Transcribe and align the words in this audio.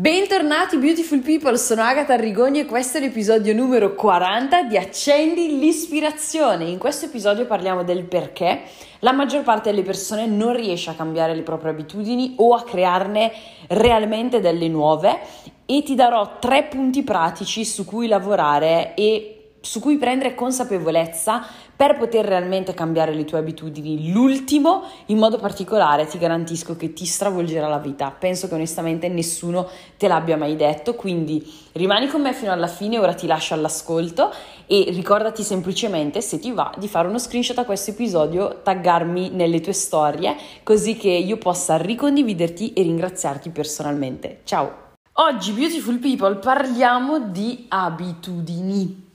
Bentornati 0.00 0.78
beautiful 0.78 1.20
people, 1.20 1.58
sono 1.58 1.82
Agatha 1.82 2.14
Arrigoni 2.14 2.60
e 2.60 2.64
questo 2.64 2.96
è 2.96 3.02
l'episodio 3.02 3.52
numero 3.52 3.94
40 3.94 4.62
di 4.62 4.78
Accendi 4.78 5.58
l'ispirazione. 5.58 6.64
In 6.64 6.78
questo 6.78 7.04
episodio 7.04 7.44
parliamo 7.44 7.84
del 7.84 8.04
perché 8.04 8.62
la 9.00 9.12
maggior 9.12 9.42
parte 9.42 9.68
delle 9.68 9.82
persone 9.82 10.24
non 10.24 10.56
riesce 10.56 10.88
a 10.88 10.94
cambiare 10.94 11.34
le 11.34 11.42
proprie 11.42 11.72
abitudini 11.72 12.32
o 12.38 12.54
a 12.54 12.62
crearne 12.62 13.30
realmente 13.66 14.40
delle 14.40 14.68
nuove 14.68 15.18
e 15.66 15.82
ti 15.82 15.94
darò 15.94 16.38
tre 16.38 16.62
punti 16.62 17.02
pratici 17.02 17.66
su 17.66 17.84
cui 17.84 18.08
lavorare 18.08 18.94
e 18.94 19.39
su 19.60 19.80
cui 19.80 19.98
prendere 19.98 20.34
consapevolezza 20.34 21.44
per 21.76 21.96
poter 21.96 22.24
realmente 22.24 22.74
cambiare 22.74 23.14
le 23.14 23.24
tue 23.24 23.38
abitudini. 23.38 24.12
L'ultimo, 24.12 24.82
in 25.06 25.18
modo 25.18 25.38
particolare, 25.38 26.06
ti 26.06 26.18
garantisco 26.18 26.76
che 26.76 26.92
ti 26.92 27.06
stravolgerà 27.06 27.68
la 27.68 27.78
vita. 27.78 28.10
Penso 28.10 28.48
che 28.48 28.54
onestamente 28.54 29.08
nessuno 29.08 29.68
te 29.96 30.08
l'abbia 30.08 30.36
mai 30.36 30.56
detto, 30.56 30.94
quindi 30.94 31.42
rimani 31.72 32.08
con 32.08 32.20
me 32.20 32.32
fino 32.32 32.52
alla 32.52 32.66
fine, 32.66 32.98
ora 32.98 33.14
ti 33.14 33.26
lascio 33.26 33.54
all'ascolto 33.54 34.30
e 34.66 34.86
ricordati 34.90 35.42
semplicemente, 35.42 36.20
se 36.20 36.38
ti 36.38 36.52
va, 36.52 36.72
di 36.76 36.86
fare 36.86 37.08
uno 37.08 37.18
screenshot 37.18 37.58
a 37.58 37.64
questo 37.64 37.90
episodio, 37.90 38.60
taggarmi 38.62 39.30
nelle 39.30 39.60
tue 39.60 39.72
storie, 39.72 40.36
così 40.62 40.96
che 40.96 41.08
io 41.08 41.38
possa 41.38 41.76
ricondividerti 41.76 42.72
e 42.72 42.82
ringraziarti 42.82 43.50
personalmente. 43.50 44.40
Ciao! 44.44 44.88
Oggi, 45.14 45.52
beautiful 45.52 45.98
people, 45.98 46.36
parliamo 46.36 47.18
di 47.18 47.66
abitudini. 47.68 49.09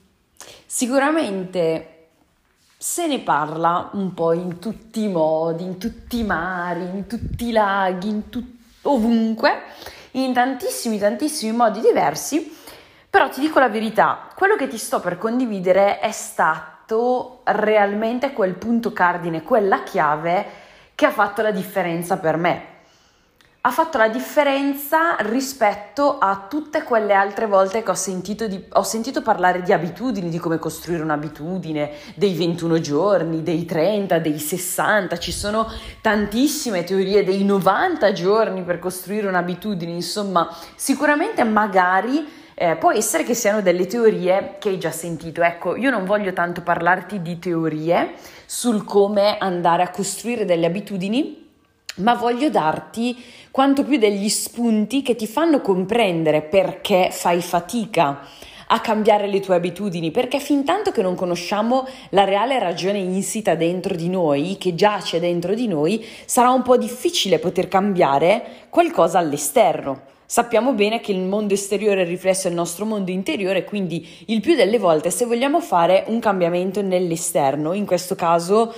Sicuramente 0.66 1.92
se 2.76 3.06
ne 3.06 3.20
parla 3.20 3.90
un 3.94 4.12
po' 4.14 4.32
in 4.32 4.58
tutti 4.58 5.02
i 5.02 5.08
modi, 5.08 5.64
in 5.64 5.78
tutti 5.78 6.18
i 6.18 6.24
mari, 6.24 6.82
in 6.82 7.06
tutti 7.06 7.48
i 7.48 7.52
laghi, 7.52 8.08
in 8.08 8.28
tut- 8.28 8.58
ovunque, 8.82 9.62
in 10.12 10.32
tantissimi, 10.32 10.98
tantissimi 10.98 11.56
modi 11.56 11.80
diversi, 11.80 12.54
però 13.08 13.28
ti 13.28 13.40
dico 13.40 13.58
la 13.58 13.68
verità, 13.68 14.28
quello 14.34 14.56
che 14.56 14.68
ti 14.68 14.76
sto 14.76 15.00
per 15.00 15.18
condividere 15.18 16.00
è 16.00 16.12
stato 16.12 17.40
realmente 17.44 18.32
quel 18.32 18.54
punto 18.54 18.92
cardine, 18.92 19.42
quella 19.42 19.82
chiave 19.82 20.46
che 20.94 21.06
ha 21.06 21.10
fatto 21.10 21.42
la 21.42 21.50
differenza 21.50 22.18
per 22.18 22.36
me 22.36 22.74
ha 23.66 23.70
fatto 23.72 23.98
la 23.98 24.06
differenza 24.06 25.16
rispetto 25.18 26.18
a 26.18 26.46
tutte 26.48 26.84
quelle 26.84 27.14
altre 27.14 27.46
volte 27.46 27.82
che 27.82 27.90
ho 27.90 27.94
sentito, 27.94 28.46
di, 28.46 28.64
ho 28.74 28.84
sentito, 28.84 29.22
parlare 29.22 29.62
di 29.62 29.72
abitudini, 29.72 30.28
di 30.28 30.38
come 30.38 30.60
costruire 30.60 31.02
un'abitudine, 31.02 31.90
dei 32.14 32.32
21 32.34 32.78
giorni, 32.78 33.42
dei 33.42 33.64
30, 33.64 34.20
dei 34.20 34.38
60, 34.38 35.18
ci 35.18 35.32
sono 35.32 35.68
tantissime 36.00 36.84
teorie 36.84 37.24
dei 37.24 37.42
90 37.42 38.12
giorni 38.12 38.62
per 38.62 38.78
costruire 38.78 39.26
un'abitudine, 39.26 39.90
insomma 39.90 40.48
sicuramente 40.76 41.42
magari... 41.42 42.44
Eh, 42.58 42.76
può 42.76 42.90
essere 42.90 43.22
che 43.22 43.34
siano 43.34 43.60
delle 43.60 43.86
teorie 43.86 44.56
che 44.58 44.70
hai 44.70 44.78
già 44.78 44.90
sentito. 44.90 45.42
Ecco, 45.42 45.76
io 45.76 45.90
non 45.90 46.06
voglio 46.06 46.32
tanto 46.32 46.62
parlarti 46.62 47.20
di 47.20 47.38
teorie 47.38 48.14
sul 48.46 48.82
come 48.82 49.36
andare 49.36 49.82
a 49.82 49.90
costruire 49.90 50.46
delle 50.46 50.64
abitudini, 50.64 51.45
ma 51.96 52.14
voglio 52.14 52.50
darti 52.50 53.16
quanto 53.50 53.84
più 53.84 53.98
degli 53.98 54.28
spunti 54.28 55.02
che 55.02 55.14
ti 55.14 55.26
fanno 55.26 55.60
comprendere 55.60 56.42
perché 56.42 57.08
fai 57.10 57.40
fatica 57.40 58.20
a 58.68 58.80
cambiare 58.80 59.28
le 59.28 59.40
tue 59.40 59.54
abitudini, 59.54 60.10
perché 60.10 60.40
fin 60.40 60.64
tanto 60.64 60.90
che 60.90 61.02
non 61.02 61.14
conosciamo 61.14 61.86
la 62.10 62.24
reale 62.24 62.58
ragione 62.58 62.98
insita 62.98 63.54
dentro 63.54 63.94
di 63.94 64.08
noi, 64.08 64.56
che 64.58 64.74
giace 64.74 65.20
dentro 65.20 65.54
di 65.54 65.68
noi, 65.68 66.04
sarà 66.24 66.50
un 66.50 66.62
po' 66.62 66.76
difficile 66.76 67.38
poter 67.38 67.68
cambiare 67.68 68.66
qualcosa 68.68 69.18
all'esterno. 69.18 70.14
Sappiamo 70.26 70.72
bene 70.72 70.98
che 70.98 71.12
il 71.12 71.20
mondo 71.20 71.54
esteriore 71.54 72.02
è 72.02 72.04
riflesso 72.04 72.48
del 72.48 72.56
nostro 72.56 72.84
mondo 72.84 73.12
interiore, 73.12 73.64
quindi 73.64 74.04
il 74.26 74.40
più 74.40 74.56
delle 74.56 74.78
volte 74.78 75.10
se 75.10 75.24
vogliamo 75.24 75.60
fare 75.60 76.02
un 76.08 76.18
cambiamento 76.18 76.82
nell'esterno, 76.82 77.72
in 77.72 77.86
questo 77.86 78.16
caso 78.16 78.74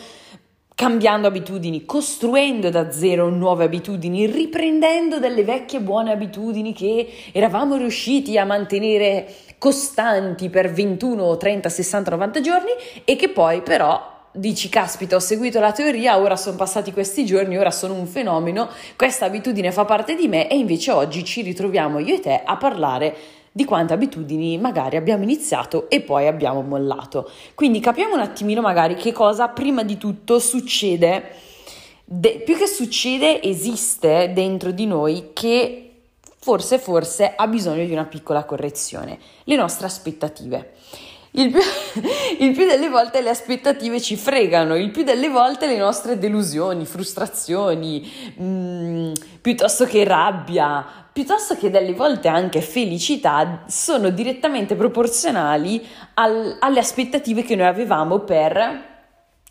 cambiando 0.79 1.27
abitudini, 1.27 1.85
costruendo 1.85 2.71
da 2.71 2.93
zero 2.93 3.31
nuove 3.31 3.65
abitudini, 3.65 4.27
riprendendo 4.27 5.19
delle 5.19 5.43
vecchie 5.43 5.81
buone 5.81 6.13
abitudini 6.13 6.73
che 6.73 7.05
eravamo 7.33 7.75
riusciti 7.75 8.39
a 8.39 8.45
mantenere 8.45 9.27
costanti 9.59 10.49
per 10.49 10.71
21, 10.73 11.37
30, 11.37 11.69
60, 11.69 12.11
90 12.13 12.41
giorni 12.41 12.71
e 13.05 13.17
che 13.17 13.29
poi 13.31 13.61
però 13.63 14.01
dici 14.31 14.69
caspita 14.69 15.17
ho 15.17 15.19
seguito 15.19 15.59
la 15.59 15.73
teoria, 15.73 16.17
ora 16.17 16.37
sono 16.37 16.55
passati 16.55 16.93
questi 16.93 17.25
giorni, 17.25 17.59
ora 17.59 17.73
sono 17.73 17.95
un 17.95 18.07
fenomeno, 18.07 18.69
questa 18.95 19.25
abitudine 19.25 19.73
fa 19.73 19.85
parte 19.85 20.15
di 20.15 20.29
me 20.29 20.49
e 20.49 20.57
invece 20.57 20.93
oggi 20.93 21.25
ci 21.25 21.43
ritroviamo 21.43 21.99
io 21.99 22.15
e 22.15 22.21
te 22.21 22.41
a 22.45 22.57
parlare 22.57 23.17
di 23.53 23.65
quante 23.65 23.93
abitudini 23.93 24.59
magari 24.59 24.97
abbiamo 24.97 25.23
iniziato 25.23 25.89
e 25.89 26.01
poi 26.01 26.27
abbiamo 26.27 26.63
mollato. 26.63 27.31
Quindi 27.55 27.81
capiamo 27.81 28.15
un 28.15 28.21
attimino 28.21 28.61
magari 28.61 28.95
che 28.95 29.13
cosa 29.13 29.49
prima 29.49 29.83
di 29.83 29.97
tutto 29.97 30.39
succede, 30.39 31.33
de- 32.05 32.43
più 32.45 32.57
che 32.57 32.67
succede 32.67 33.43
esiste 33.43 34.33
dentro 34.33 34.71
di 34.71 34.87
noi 34.87 35.31
che 35.33 35.85
forse 36.41 36.79
forse 36.79 37.35
ha 37.35 37.47
bisogno 37.47 37.85
di 37.85 37.93
una 37.93 38.07
piccola 38.07 38.45
correzione, 38.45 39.19
le 39.45 39.57
nostre 39.57 39.87
aspettative. 39.87 40.75
Il 41.33 41.51
più, 41.51 41.61
il 42.41 42.53
più, 42.53 42.67
delle 42.67 42.89
volte 42.89 43.21
le 43.21 43.31
aspettative 43.31 44.01
ci 44.01 44.17
fregano, 44.17 44.77
il 44.77 44.91
più 44.91 45.03
delle 45.03 45.29
volte 45.29 45.67
le 45.67 45.77
nostre 45.77 46.19
delusioni, 46.19 46.87
frustrazioni, 46.87 48.11
mh, 48.37 48.45
mm, 48.45 49.13
piuttosto 49.41 49.85
che 49.85 50.05
rabbia, 50.05 50.85
piuttosto 51.13 51.57
che 51.57 51.71
delle 51.71 51.93
volte 51.93 52.29
anche 52.29 52.61
felicità, 52.61 53.65
sono 53.67 54.11
direttamente 54.11 54.75
proporzionali 54.75 55.85
al, 56.15 56.57
alle 56.61 56.79
aspettative 56.79 57.43
che 57.43 57.57
noi 57.57 57.67
avevamo 57.67 58.21
per 58.21 58.87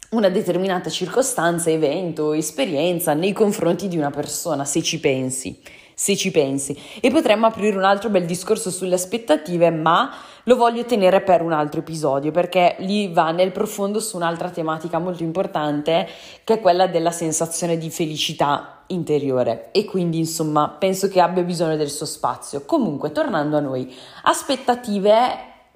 una 0.09 0.29
determinata 0.29 0.89
circostanza, 0.89 1.69
evento, 1.69 2.33
esperienza 2.33 3.13
nei 3.13 3.33
confronti 3.33 3.87
di 3.87 3.97
una 3.97 4.09
persona, 4.09 4.65
se 4.65 4.81
ci 4.81 4.99
pensi 4.99 5.59
se 5.99 6.15
ci 6.15 6.29
pensi. 6.29 6.79
E 7.01 7.09
potremmo 7.09 7.47
aprire 7.47 7.75
un 7.75 7.83
altro 7.83 8.09
bel 8.09 8.25
discorso 8.25 8.69
sulle 8.69 8.93
aspettative, 8.93 9.71
ma 9.71 10.13
lo 10.47 10.55
voglio 10.55 10.85
tenere 10.85 11.21
per 11.21 11.41
un 11.41 11.51
altro 11.51 11.81
episodio 11.81 12.31
perché 12.31 12.75
lì 12.79 13.11
va 13.11 13.31
nel 13.31 13.51
profondo 13.51 13.99
su 13.99 14.15
un'altra 14.15 14.49
tematica 14.49 14.97
molto 14.97 15.23
importante 15.23 16.07
che 16.43 16.55
è 16.55 16.59
quella 16.61 16.87
della 16.87 17.11
sensazione 17.11 17.77
di 17.77 17.89
felicità 17.89 18.83
interiore 18.87 19.69
e 19.71 19.83
quindi 19.83 20.19
insomma 20.19 20.69
penso 20.69 21.09
che 21.09 21.19
abbia 21.19 21.43
bisogno 21.43 21.75
del 21.75 21.89
suo 21.89 22.05
spazio. 22.05 22.63
Comunque, 22.65 23.11
tornando 23.11 23.57
a 23.57 23.59
noi, 23.59 23.93
aspettative 24.23 25.19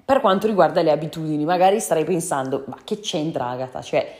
per 0.04 0.20
quanto 0.20 0.46
riguarda 0.46 0.80
le 0.80 0.90
abitudini, 0.90 1.44
magari 1.44 1.78
starei 1.78 2.04
pensando, 2.04 2.64
ma 2.66 2.78
che 2.82 3.00
c'entra 3.00 3.48
Agatha? 3.48 3.82
Cioè, 3.82 4.16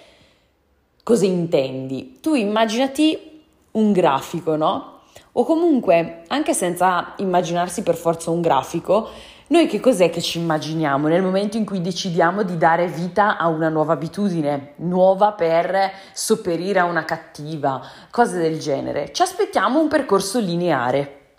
cosa 1.03 1.25
intendi? 1.25 2.19
Tu 2.21 2.35
immaginati 2.35 3.43
un 3.73 3.93
grafico, 3.93 4.57
no? 4.57 5.01
O 5.33 5.45
comunque, 5.45 6.25
anche 6.29 6.53
senza 6.53 7.15
immaginarsi 7.17 7.83
per 7.83 7.95
forza 7.95 8.31
un 8.31 8.43
grafico, 8.43 9.09
noi 9.53 9.67
che 9.67 9.81
cos'è 9.81 10.09
che 10.09 10.23
ci 10.23 10.39
immaginiamo 10.39 11.09
nel 11.09 11.23
momento 11.23 11.59
in 11.59 11.67
cui 11.67 11.83
decidiamo 11.83 12.43
di 12.43 12.57
dare 12.57 12.87
vita 12.87 13.37
a 13.37 13.49
una 13.49 13.69
nuova 13.69 13.93
abitudine, 13.93 14.73
nuova 14.77 15.33
per 15.33 15.93
sopperire 16.15 16.79
a 16.79 16.85
una 16.85 17.05
cattiva, 17.05 17.87
cose 18.11 18.39
del 18.39 18.59
genere? 18.59 19.13
Ci 19.13 19.21
aspettiamo 19.21 19.79
un 19.79 19.89
percorso 19.89 20.41
lineare, 20.41 21.35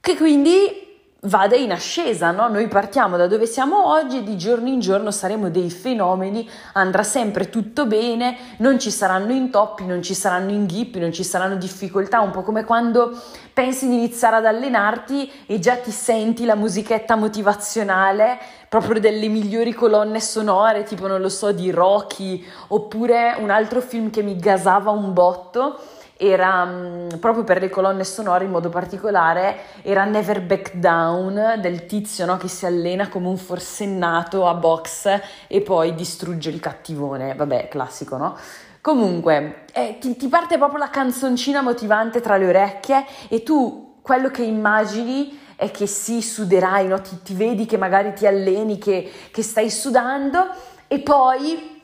che 0.00 0.16
quindi 0.16 0.89
vada 1.24 1.54
in 1.54 1.70
ascesa, 1.70 2.30
no? 2.30 2.48
Noi 2.48 2.66
partiamo 2.68 3.16
da 3.18 3.26
dove 3.26 3.44
siamo 3.44 3.88
oggi 3.88 4.18
e 4.18 4.22
di 4.22 4.38
giorno 4.38 4.68
in 4.68 4.80
giorno 4.80 5.10
saremo 5.10 5.50
dei 5.50 5.68
fenomeni, 5.68 6.48
andrà 6.72 7.02
sempre 7.02 7.50
tutto 7.50 7.86
bene, 7.86 8.36
non 8.58 8.78
ci 8.78 8.90
saranno 8.90 9.32
intoppi, 9.32 9.84
non 9.84 10.02
ci 10.02 10.14
saranno 10.14 10.50
inghippi, 10.50 10.98
non 10.98 11.12
ci 11.12 11.22
saranno 11.24 11.56
difficoltà, 11.56 12.20
un 12.20 12.30
po' 12.30 12.42
come 12.42 12.64
quando 12.64 13.20
pensi 13.52 13.86
di 13.86 13.96
iniziare 13.96 14.36
ad 14.36 14.46
allenarti 14.46 15.30
e 15.44 15.58
già 15.58 15.76
ti 15.76 15.90
senti 15.90 16.46
la 16.46 16.54
musichetta 16.54 17.16
motivazionale, 17.16 18.38
proprio 18.68 19.00
delle 19.00 19.28
migliori 19.28 19.74
colonne 19.74 20.20
sonore, 20.20 20.84
tipo 20.84 21.06
non 21.06 21.20
lo 21.20 21.28
so, 21.28 21.52
di 21.52 21.70
Rocky, 21.70 22.42
oppure 22.68 23.36
un 23.40 23.50
altro 23.50 23.82
film 23.82 24.08
che 24.08 24.22
mi 24.22 24.36
gasava 24.36 24.90
un 24.90 25.12
botto 25.12 25.78
era 26.22 26.64
um, 26.64 27.18
proprio 27.18 27.44
per 27.44 27.60
le 27.60 27.70
colonne 27.70 28.04
sonore 28.04 28.44
in 28.44 28.50
modo 28.50 28.68
particolare 28.68 29.56
era 29.80 30.04
Never 30.04 30.42
Back 30.42 30.74
Down 30.74 31.58
del 31.62 31.86
tizio 31.86 32.26
no, 32.26 32.36
che 32.36 32.46
si 32.46 32.66
allena 32.66 33.08
come 33.08 33.28
un 33.28 33.38
forsennato 33.38 34.46
a 34.46 34.52
box 34.52 35.20
e 35.46 35.62
poi 35.62 35.94
distrugge 35.94 36.50
il 36.50 36.60
cattivone 36.60 37.34
vabbè 37.34 37.68
classico 37.68 38.18
no? 38.18 38.36
comunque 38.82 39.64
eh, 39.72 39.96
ti, 39.98 40.14
ti 40.18 40.28
parte 40.28 40.58
proprio 40.58 40.78
la 40.78 40.90
canzoncina 40.90 41.62
motivante 41.62 42.20
tra 42.20 42.36
le 42.36 42.48
orecchie 42.48 43.06
e 43.28 43.42
tu 43.42 43.94
quello 44.02 44.28
che 44.28 44.42
immagini 44.42 45.38
è 45.56 45.70
che 45.70 45.86
sì, 45.86 46.20
suderai, 46.20 46.86
no? 46.86 47.00
ti, 47.00 47.22
ti, 47.22 47.34
vedi 47.34 47.64
che 47.64 47.76
magari 47.76 48.12
ti 48.14 48.26
alleni, 48.26 48.76
che, 48.76 49.10
che 49.30 49.42
stai 49.42 49.70
sudando 49.70 50.48
e 50.86 51.00
poi 51.00 51.79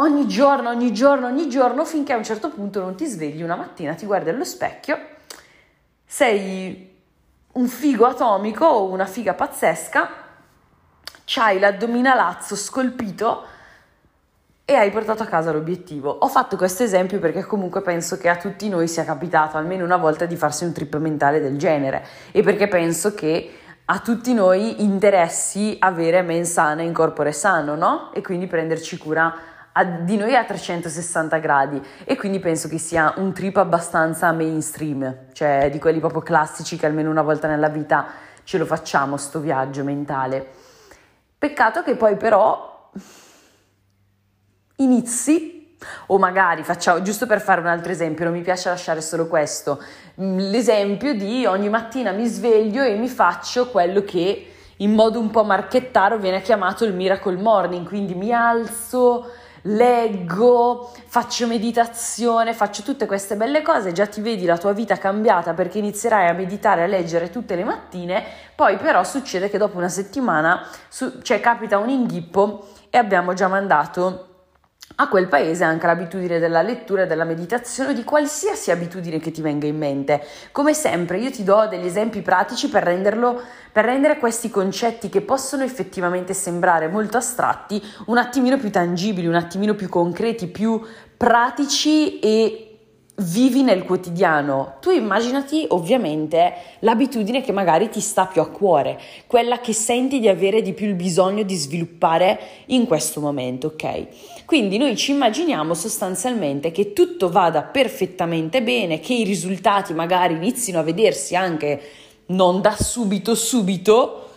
ogni 0.00 0.26
giorno, 0.26 0.68
ogni 0.68 0.92
giorno, 0.92 1.26
ogni 1.26 1.48
giorno, 1.48 1.84
finché 1.84 2.12
a 2.12 2.16
un 2.16 2.24
certo 2.24 2.50
punto 2.50 2.80
non 2.80 2.94
ti 2.94 3.06
svegli 3.06 3.42
una 3.42 3.56
mattina, 3.56 3.94
ti 3.94 4.06
guardi 4.06 4.30
allo 4.30 4.44
specchio, 4.44 4.98
sei 6.04 6.96
un 7.52 7.68
figo 7.68 8.06
atomico 8.06 8.64
o 8.64 8.90
una 8.90 9.06
figa 9.06 9.34
pazzesca, 9.34 10.08
c'hai 11.24 11.58
l'addominalazzo 11.58 12.54
scolpito 12.54 13.56
e 14.64 14.74
hai 14.74 14.90
portato 14.90 15.22
a 15.22 15.26
casa 15.26 15.50
l'obiettivo. 15.50 16.10
Ho 16.10 16.28
fatto 16.28 16.56
questo 16.56 16.82
esempio 16.82 17.18
perché 17.18 17.44
comunque 17.44 17.80
penso 17.80 18.18
che 18.18 18.28
a 18.28 18.36
tutti 18.36 18.68
noi 18.68 18.86
sia 18.86 19.04
capitato 19.04 19.56
almeno 19.56 19.84
una 19.84 19.96
volta 19.96 20.26
di 20.26 20.36
farsi 20.36 20.64
un 20.64 20.72
trip 20.72 20.96
mentale 20.98 21.40
del 21.40 21.58
genere 21.58 22.06
e 22.30 22.42
perché 22.42 22.68
penso 22.68 23.14
che 23.14 23.52
a 23.86 23.98
tutti 24.00 24.34
noi 24.34 24.82
interessi 24.82 25.76
avere 25.80 26.20
mens 26.22 26.52
sana 26.52 26.82
in 26.82 26.92
corpore 26.92 27.32
sano, 27.32 27.74
no? 27.74 28.12
E 28.12 28.20
quindi 28.20 28.46
prenderci 28.46 28.98
cura 28.98 29.56
di 29.84 30.16
noi 30.16 30.34
a 30.34 30.44
360 30.44 31.38
gradi 31.38 31.82
e 32.04 32.16
quindi 32.16 32.38
penso 32.38 32.68
che 32.68 32.78
sia 32.78 33.14
un 33.16 33.32
trip 33.32 33.56
abbastanza 33.56 34.32
mainstream, 34.32 35.26
cioè 35.32 35.68
di 35.70 35.78
quelli 35.78 36.00
proprio 36.00 36.22
classici 36.22 36.76
che 36.76 36.86
almeno 36.86 37.10
una 37.10 37.22
volta 37.22 37.48
nella 37.48 37.68
vita 37.68 38.06
ce 38.44 38.58
lo 38.58 38.64
facciamo 38.66 39.16
sto 39.16 39.40
viaggio 39.40 39.84
mentale. 39.84 40.46
Peccato 41.38 41.82
che 41.82 41.94
poi 41.96 42.16
però 42.16 42.90
inizi 44.76 45.76
o 46.06 46.18
magari 46.18 46.62
facciamo, 46.62 47.02
giusto 47.02 47.26
per 47.26 47.40
fare 47.40 47.60
un 47.60 47.66
altro 47.66 47.92
esempio, 47.92 48.24
non 48.24 48.34
mi 48.34 48.42
piace 48.42 48.68
lasciare 48.68 49.00
solo 49.00 49.26
questo, 49.26 49.82
mm, 50.20 50.38
l'esempio 50.38 51.14
di 51.14 51.46
ogni 51.46 51.68
mattina 51.68 52.10
mi 52.10 52.26
sveglio 52.26 52.82
e 52.82 52.96
mi 52.96 53.08
faccio 53.08 53.68
quello 53.68 54.02
che 54.02 54.52
in 54.78 54.92
modo 54.92 55.18
un 55.18 55.30
po' 55.30 55.44
marchettaro 55.44 56.18
viene 56.18 56.40
chiamato 56.40 56.84
il 56.84 56.94
miracle 56.94 57.36
morning, 57.36 57.86
quindi 57.86 58.14
mi 58.14 58.32
alzo, 58.32 59.30
leggo, 59.68 60.90
faccio 61.06 61.46
meditazione, 61.46 62.54
faccio 62.54 62.82
tutte 62.82 63.06
queste 63.06 63.36
belle 63.36 63.62
cose, 63.62 63.92
già 63.92 64.06
ti 64.06 64.20
vedi 64.20 64.44
la 64.44 64.56
tua 64.56 64.72
vita 64.72 64.96
cambiata 64.96 65.52
perché 65.54 65.78
inizierai 65.78 66.28
a 66.28 66.32
meditare, 66.32 66.84
a 66.84 66.86
leggere 66.86 67.30
tutte 67.30 67.54
le 67.54 67.64
mattine, 67.64 68.24
poi 68.54 68.76
però 68.76 69.04
succede 69.04 69.50
che 69.50 69.58
dopo 69.58 69.76
una 69.76 69.88
settimana 69.88 70.66
su, 70.88 71.20
cioè 71.22 71.40
capita 71.40 71.78
un 71.78 71.88
inghippo 71.88 72.68
e 72.90 72.98
abbiamo 72.98 73.34
già 73.34 73.48
mandato 73.48 74.27
a 74.96 75.08
quel 75.08 75.28
paese 75.28 75.64
anche 75.64 75.86
l'abitudine 75.86 76.38
della 76.38 76.62
lettura 76.62 77.06
della 77.06 77.24
meditazione 77.24 77.94
di 77.94 78.02
qualsiasi 78.04 78.70
abitudine 78.70 79.18
che 79.18 79.30
ti 79.30 79.40
venga 79.40 79.66
in 79.66 79.76
mente. 79.76 80.24
Come 80.50 80.74
sempre 80.74 81.18
io 81.18 81.30
ti 81.30 81.44
do 81.44 81.66
degli 81.68 81.86
esempi 81.86 82.20
pratici 82.20 82.68
per, 82.68 82.82
renderlo, 82.82 83.40
per 83.70 83.84
rendere 83.84 84.18
questi 84.18 84.50
concetti 84.50 85.08
che 85.08 85.20
possono 85.20 85.62
effettivamente 85.62 86.34
sembrare 86.34 86.88
molto 86.88 87.16
astratti 87.16 87.80
un 88.06 88.18
attimino 88.18 88.58
più 88.58 88.70
tangibili, 88.70 89.26
un 89.26 89.36
attimino 89.36 89.74
più 89.74 89.88
concreti, 89.88 90.48
più 90.48 90.84
pratici 91.16 92.18
e 92.18 92.68
vivi 93.18 93.62
nel 93.62 93.84
quotidiano. 93.84 94.76
Tu 94.80 94.90
immaginati 94.90 95.64
ovviamente 95.68 96.54
l'abitudine 96.80 97.42
che 97.42 97.52
magari 97.52 97.88
ti 97.88 98.00
sta 98.00 98.26
più 98.26 98.40
a 98.40 98.48
cuore, 98.48 98.98
quella 99.26 99.60
che 99.60 99.72
senti 99.72 100.20
di 100.20 100.28
avere 100.28 100.62
di 100.62 100.72
più 100.72 100.86
il 100.86 100.94
bisogno 100.94 101.42
di 101.42 101.54
sviluppare 101.54 102.38
in 102.66 102.86
questo 102.86 103.20
momento, 103.20 103.68
ok? 103.68 104.06
Quindi 104.48 104.78
noi 104.78 104.96
ci 104.96 105.10
immaginiamo 105.10 105.74
sostanzialmente 105.74 106.70
che 106.70 106.94
tutto 106.94 107.28
vada 107.28 107.60
perfettamente 107.64 108.62
bene, 108.62 108.98
che 108.98 109.12
i 109.12 109.22
risultati 109.22 109.92
magari 109.92 110.36
inizino 110.36 110.78
a 110.78 110.82
vedersi 110.82 111.36
anche 111.36 111.82
non 112.28 112.62
da 112.62 112.74
subito 112.74 113.34
subito, 113.34 114.28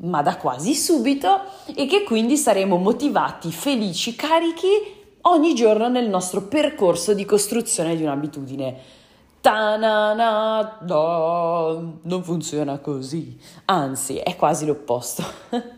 ma 0.00 0.20
da 0.20 0.36
quasi 0.36 0.74
subito 0.74 1.40
e 1.74 1.86
che 1.86 2.02
quindi 2.02 2.36
saremo 2.36 2.76
motivati, 2.76 3.50
felici, 3.50 4.14
carichi 4.14 4.68
ogni 5.22 5.54
giorno 5.54 5.88
nel 5.88 6.10
nostro 6.10 6.42
percorso 6.42 7.14
di 7.14 7.24
costruzione 7.24 7.96
di 7.96 8.02
un'abitudine. 8.02 8.76
Ta-na-na, 9.40 10.80
no, 10.82 12.00
non 12.02 12.22
funziona 12.22 12.76
così, 12.76 13.38
anzi 13.64 14.18
è 14.18 14.36
quasi 14.36 14.66
l'opposto. 14.66 15.24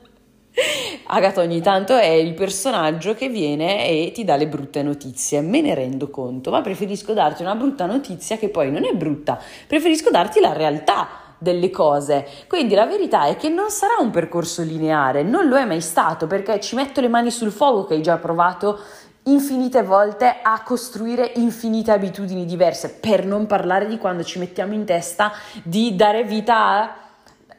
Agatha 1.06 1.40
ogni 1.40 1.60
tanto 1.60 1.96
è 1.96 2.06
il 2.06 2.34
personaggio 2.34 3.14
che 3.14 3.28
viene 3.28 3.88
e 3.88 4.12
ti 4.12 4.25
dà 4.25 4.37
le 4.37 4.46
brutte 4.46 4.82
notizie, 4.82 5.40
me 5.40 5.60
ne 5.60 5.75
rendo 5.75 6.10
conto, 6.10 6.50
ma 6.50 6.60
preferisco 6.60 7.12
darti 7.12 7.43
una 7.43 7.55
brutta 7.55 7.87
notizia 7.87 8.37
che 8.37 8.49
poi 8.49 8.70
non 8.70 8.84
è 8.84 8.93
brutta, 8.93 9.40
preferisco 9.66 10.10
darti 10.10 10.40
la 10.40 10.52
realtà 10.52 11.08
delle 11.38 11.70
cose. 11.70 12.26
Quindi 12.46 12.75
la 12.75 12.87
verità 12.87 13.26
è 13.26 13.37
che 13.37 13.49
non 13.49 13.70
sarà 13.70 13.94
un 14.00 14.10
percorso 14.10 14.62
lineare, 14.62 15.22
non 15.22 15.49
lo 15.49 15.56
è 15.56 15.64
mai 15.64 15.81
stato 15.81 16.26
perché 16.26 16.61
ci 16.61 16.75
metto 16.75 17.00
le 17.00 17.08
mani 17.08 17.31
sul 17.31 17.52
fuoco 17.52 17.87
che 17.87 17.94
hai 17.94 18.02
già 18.02 18.16
provato 18.16 18.78
infinite 19.25 19.82
volte 19.82 20.37
a 20.43 20.62
costruire 20.62 21.32
infinite 21.37 21.93
abitudini 21.93 22.44
diverse, 22.44 22.90
per 22.90 23.25
non 23.25 23.46
parlare 23.46 23.87
di 23.87 23.99
quando 23.99 24.25
ci 24.25 24.38
mettiamo 24.38 24.75
in 24.75 24.84
testa 24.84 25.32
di 25.62 25.94
dare 25.94 26.25
vita 26.25 26.56
a 26.56 27.07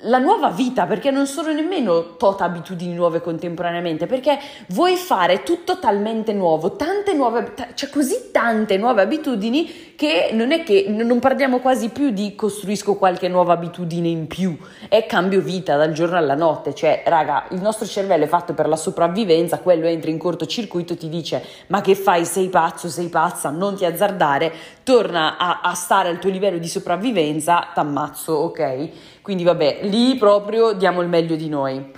la 0.04 0.18
nuova 0.18 0.50
vita, 0.50 0.86
perché 0.86 1.12
non 1.12 1.28
sono 1.28 1.52
nemmeno 1.52 2.16
tot 2.16 2.40
abitudini 2.40 2.94
nuove 2.94 3.20
contemporaneamente, 3.20 4.06
perché 4.06 4.40
vuoi 4.70 4.96
fare 4.96 5.44
tutto 5.44 5.78
talmente 5.78 6.32
nuovo, 6.32 6.78
tante 6.78 7.14
nuove, 7.14 7.54
cioè 7.74 7.90
così 7.90 8.30
tante 8.32 8.78
nuove 8.78 9.02
abitudini 9.02 9.88
che 9.98 10.30
non 10.32 10.54
è 10.54 10.64
che 10.64 10.86
non 10.88 11.20
parliamo 11.20 11.60
quasi 11.60 11.90
più 11.90 12.12
di 12.12 12.34
costruisco 12.34 12.96
qualche 12.96 13.28
nuova 13.28 13.52
abitudine 13.52 14.08
in 14.08 14.28
più, 14.28 14.58
è 14.88 15.06
cambio 15.06 15.42
vita 15.42 15.76
dal 15.76 15.92
giorno 15.92 16.16
alla 16.16 16.36
notte, 16.36 16.74
cioè 16.74 17.04
raga, 17.06 17.48
il 17.50 17.60
nostro 17.60 17.86
cervello 17.86 18.24
è 18.24 18.28
fatto 18.28 18.54
per 18.54 18.70
la 18.70 18.78
sopravvivenza, 18.78 19.60
quello 19.60 19.86
entra 19.86 20.10
in 20.10 20.18
cortocircuito, 20.18 20.96
ti 20.96 21.10
dice 21.10 21.44
ma 21.68 21.82
che 21.82 21.96
fai, 21.96 22.24
sei 22.24 22.48
pazzo, 22.48 22.88
sei 22.88 23.10
pazza, 23.10 23.50
non 23.50 23.76
ti 23.76 23.84
azzardare, 23.84 24.54
torna 24.84 25.36
a, 25.38 25.60
a 25.62 25.74
stare 25.74 26.08
al 26.08 26.20
tuo 26.20 26.30
livello 26.30 26.58
di 26.58 26.70
sopravvivenza, 26.70 27.68
t'ammazzo, 27.74 28.32
ok? 28.32 28.90
Quindi 29.30 29.46
vabbè, 29.46 29.82
lì 29.84 30.18
proprio 30.18 30.74
diamo 30.74 31.02
il 31.02 31.08
meglio 31.08 31.36
di 31.36 31.50
noi. 31.50 31.94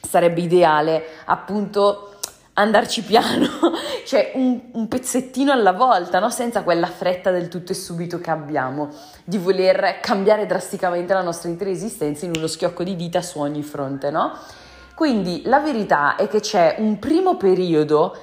Sarebbe 0.00 0.40
ideale 0.40 1.04
appunto 1.26 2.14
andarci 2.54 3.02
piano, 3.02 3.46
cioè 4.06 4.32
un, 4.36 4.58
un, 4.72 4.88
pezzettino 4.88 5.52
alla 5.52 5.72
volta, 5.72 6.18
no? 6.18 6.30
senza 6.30 6.62
quella 6.62 6.86
fretta 6.86 7.30
del 7.30 7.48
tutto 7.48 7.72
e 7.72 7.74
subito 7.74 8.20
che 8.20 8.30
abbiamo 8.30 8.88
di 9.22 9.36
voler 9.36 10.00
cambiare 10.00 10.46
drasticamente 10.46 11.12
la 11.12 11.20
nostra 11.20 11.50
intera 11.50 11.68
esistenza 11.68 12.24
in 12.24 12.32
uno 12.34 12.46
schiocco 12.46 12.84
di 12.84 12.96
dita 12.96 13.20
su 13.20 13.38
ogni 13.38 13.62
fronte. 13.62 14.10
No? 14.10 14.32
Quindi 14.94 15.42
la 15.44 15.60
verità 15.60 16.16
è 16.16 16.26
che 16.26 16.40
c'è 16.40 16.76
un 16.78 16.98
primo 16.98 17.36
periodo 17.36 18.16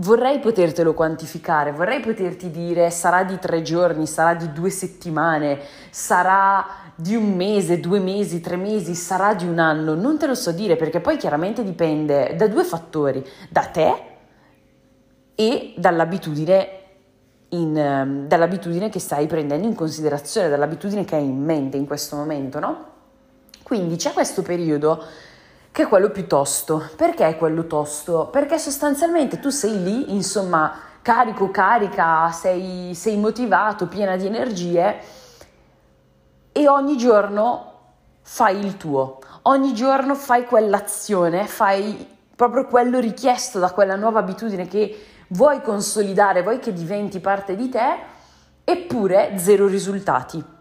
Vorrei 0.00 0.40
potertelo 0.40 0.92
quantificare, 0.92 1.72
vorrei 1.72 2.00
poterti 2.00 2.50
dire 2.50 2.90
sarà 2.90 3.24
di 3.24 3.38
tre 3.38 3.62
giorni, 3.62 4.06
sarà 4.06 4.34
di 4.34 4.52
due 4.52 4.68
settimane, 4.68 5.58
sarà 5.88 6.85
di 6.98 7.14
un 7.14 7.34
mese, 7.34 7.78
due 7.78 8.00
mesi, 8.00 8.40
tre 8.40 8.56
mesi, 8.56 8.94
sarà 8.94 9.34
di 9.34 9.46
un 9.46 9.58
anno, 9.58 9.94
non 9.94 10.18
te 10.18 10.26
lo 10.26 10.34
so 10.34 10.50
dire 10.50 10.76
perché 10.76 11.00
poi 11.00 11.18
chiaramente 11.18 11.62
dipende 11.62 12.34
da 12.36 12.48
due 12.48 12.64
fattori, 12.64 13.24
da 13.50 13.64
te 13.64 14.02
e 15.34 15.74
dall'abitudine, 15.76 16.68
in, 17.50 17.76
ehm, 17.76 18.26
dall'abitudine 18.26 18.88
che 18.88 18.98
stai 18.98 19.26
prendendo 19.26 19.66
in 19.66 19.74
considerazione, 19.74 20.48
dall'abitudine 20.48 21.04
che 21.04 21.16
hai 21.16 21.24
in 21.24 21.44
mente 21.44 21.76
in 21.76 21.86
questo 21.86 22.16
momento, 22.16 22.58
no? 22.58 22.84
Quindi 23.62 23.96
c'è 23.96 24.12
questo 24.12 24.40
periodo 24.40 25.04
che 25.70 25.82
è 25.82 25.88
quello 25.88 26.08
più 26.08 26.26
tosto. 26.26 26.88
Perché 26.96 27.28
è 27.28 27.36
quello 27.36 27.66
tosto? 27.66 28.28
Perché 28.32 28.58
sostanzialmente 28.58 29.38
tu 29.40 29.50
sei 29.50 29.82
lì, 29.82 30.14
insomma, 30.14 30.72
carico, 31.02 31.50
carica, 31.50 32.30
sei, 32.30 32.94
sei 32.94 33.18
motivato, 33.18 33.86
piena 33.86 34.16
di 34.16 34.24
energie 34.24 35.24
e 36.56 36.68
ogni 36.68 36.96
giorno 36.96 37.72
fai 38.22 38.64
il 38.64 38.78
tuo, 38.78 39.18
ogni 39.42 39.74
giorno 39.74 40.14
fai 40.14 40.46
quell'azione, 40.46 41.46
fai 41.46 42.08
proprio 42.34 42.64
quello 42.64 42.98
richiesto 42.98 43.58
da 43.58 43.72
quella 43.72 43.94
nuova 43.94 44.20
abitudine 44.20 44.66
che 44.66 45.04
vuoi 45.28 45.60
consolidare, 45.60 46.42
vuoi 46.42 46.58
che 46.58 46.72
diventi 46.72 47.20
parte 47.20 47.56
di 47.56 47.68
te, 47.68 47.98
eppure 48.64 49.36
zero 49.36 49.66
risultati 49.66 50.54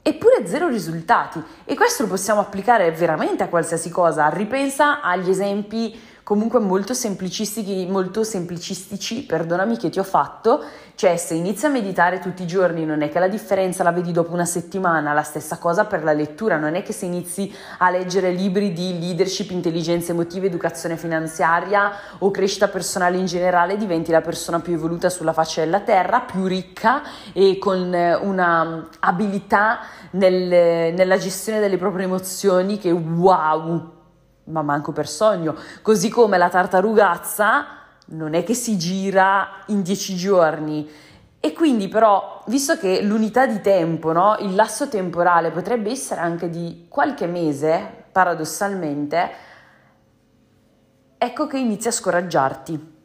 eppure 0.00 0.46
zero 0.46 0.68
risultati. 0.68 1.42
E 1.66 1.74
questo 1.74 2.04
lo 2.04 2.08
possiamo 2.08 2.40
applicare 2.40 2.90
veramente 2.92 3.42
a 3.42 3.48
qualsiasi 3.48 3.90
cosa. 3.90 4.30
Ripensa 4.30 5.02
agli 5.02 5.28
esempi 5.28 6.00
comunque 6.28 6.60
molto 6.60 6.92
semplicistici, 6.92 7.86
molto 7.86 8.22
semplicistici, 8.22 9.22
perdonami, 9.22 9.78
che 9.78 9.88
ti 9.88 9.98
ho 9.98 10.04
fatto, 10.04 10.62
cioè 10.94 11.16
se 11.16 11.32
inizi 11.32 11.64
a 11.64 11.70
meditare 11.70 12.18
tutti 12.18 12.42
i 12.42 12.46
giorni 12.46 12.84
non 12.84 13.00
è 13.00 13.08
che 13.08 13.18
la 13.18 13.28
differenza 13.28 13.82
la 13.82 13.92
vedi 13.92 14.12
dopo 14.12 14.34
una 14.34 14.44
settimana, 14.44 15.14
la 15.14 15.22
stessa 15.22 15.56
cosa 15.56 15.86
per 15.86 16.04
la 16.04 16.12
lettura, 16.12 16.58
non 16.58 16.74
è 16.74 16.82
che 16.82 16.92
se 16.92 17.06
inizi 17.06 17.50
a 17.78 17.88
leggere 17.88 18.30
libri 18.30 18.74
di 18.74 18.98
leadership, 18.98 19.52
intelligenza 19.52 20.12
emotiva, 20.12 20.44
educazione 20.44 20.98
finanziaria 20.98 21.92
o 22.18 22.30
crescita 22.30 22.68
personale 22.68 23.16
in 23.16 23.24
generale 23.24 23.78
diventi 23.78 24.10
la 24.10 24.20
persona 24.20 24.60
più 24.60 24.74
evoluta 24.74 25.08
sulla 25.08 25.32
faccia 25.32 25.62
della 25.62 25.80
terra, 25.80 26.20
più 26.20 26.44
ricca 26.44 27.00
e 27.32 27.56
con 27.56 27.90
una 28.20 28.86
abilità 28.98 29.78
nel, 30.10 30.92
nella 30.92 31.16
gestione 31.16 31.58
delle 31.58 31.78
proprie 31.78 32.04
emozioni 32.04 32.76
che 32.76 32.90
wow, 32.90 33.96
ma 34.48 34.62
manco 34.62 34.92
per 34.92 35.08
sogno. 35.08 35.54
Così 35.82 36.08
come 36.08 36.38
la 36.38 36.48
tartarugazza 36.48 37.66
non 38.06 38.34
è 38.34 38.42
che 38.42 38.54
si 38.54 38.76
gira 38.78 39.62
in 39.66 39.82
dieci 39.82 40.16
giorni, 40.16 40.88
E 41.40 41.52
quindi 41.52 41.86
però, 41.86 42.42
visto 42.46 42.76
che 42.76 43.00
l'unità 43.00 43.46
di 43.46 43.60
tempo, 43.60 44.10
no, 44.12 44.36
il 44.40 44.56
lasso 44.56 44.88
temporale 44.88 45.52
potrebbe 45.52 45.90
essere 45.90 46.20
anche 46.20 46.50
di 46.50 46.86
qualche 46.88 47.26
mese, 47.26 48.06
paradossalmente, 48.10 49.30
ecco 51.16 51.46
che 51.46 51.58
inizia 51.58 51.90
a 51.90 51.92
scoraggiarti. 51.92 52.96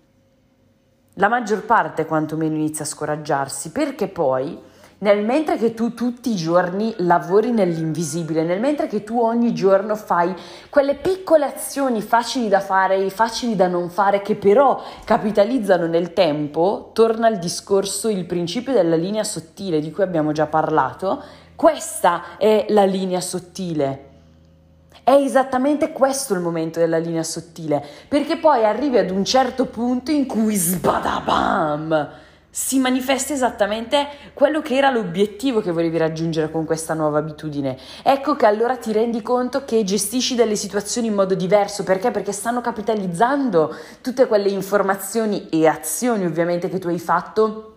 La 1.18 1.28
maggior 1.28 1.64
parte 1.64 2.08
quantomeno 2.08 2.56
inizia 2.56 2.86
a 2.86 2.88
scoraggiarsi, 2.88 3.72
perché 3.72 4.08
poi 4.08 4.60
nel 5.04 5.22
mentre 5.22 5.58
che 5.58 5.74
tu 5.74 5.94
tutti 5.94 6.32
i 6.32 6.36
giorni 6.36 6.94
lavori 7.00 7.52
nell'invisibile, 7.52 8.44
nel 8.44 8.62
mentre 8.62 8.88
che 8.88 9.04
tu 9.04 9.20
ogni 9.20 9.54
giorno 9.54 9.98
fai 9.98 10.34
quelle 10.70 10.96
piccole 10.96 11.44
azioni 11.46 12.02
facili 12.02 12.48
da 12.48 12.62
fare 12.62 12.96
e 12.96 13.10
facili 13.10 13.58
da 13.58 13.68
non 13.68 13.90
fare 13.90 14.22
che 14.22 14.36
però 14.36 14.82
capitalizzano 15.04 15.88
nel 15.88 16.14
tempo, 16.14 16.92
torna 16.94 17.28
al 17.28 17.38
discorso 17.38 18.08
il 18.08 18.24
principio 18.24 18.72
della 18.72 18.96
linea 18.96 19.26
sottile 19.26 19.82
di 19.82 19.92
cui 19.92 20.04
abbiamo 20.04 20.32
già 20.32 20.46
parlato, 20.46 21.22
questa 21.54 22.38
è 22.38 22.68
la 22.70 22.86
linea 22.86 23.20
sottile. 23.20 24.12
È 25.04 25.12
esattamente 25.12 25.92
questo 25.92 26.34
il 26.34 26.40
momento 26.40 26.80
della 26.80 26.98
linea 26.98 27.24
sottile, 27.24 27.86
perché 28.08 28.38
poi 28.38 28.64
arrivi 28.64 28.98
ad 28.98 29.10
un 29.10 29.26
certo 29.26 29.66
punto 29.66 30.12
in 30.12 30.26
cui 30.26 30.56
sbadabam! 30.56 32.22
Si 32.56 32.78
manifesta 32.78 33.34
esattamente 33.34 34.08
quello 34.36 34.62
che 34.62 34.76
era 34.76 34.92
l'obiettivo 34.92 35.60
che 35.60 35.72
volevi 35.72 35.98
raggiungere 35.98 36.52
con 36.52 36.66
questa 36.66 36.94
nuova 36.94 37.18
abitudine. 37.18 37.76
Ecco 38.04 38.36
che 38.36 38.46
allora 38.46 38.78
ti 38.78 38.92
rendi 38.92 39.24
conto 39.24 39.66
che 39.66 39.84
gestisci 39.84 40.36
delle 40.36 40.56
situazioni 40.56 41.08
in 41.08 41.16
modo 41.16 41.34
diverso, 41.34 41.84
perché? 41.84 42.12
Perché 42.12 42.32
stanno 42.32 42.62
capitalizzando 42.62 43.76
tutte 44.02 44.28
quelle 44.28 44.50
informazioni 44.50 45.50
e 45.50 45.66
azioni 45.66 46.26
ovviamente 46.26 46.70
che 46.70 46.78
tu 46.78 46.90
hai 46.90 47.00
fatto 47.00 47.73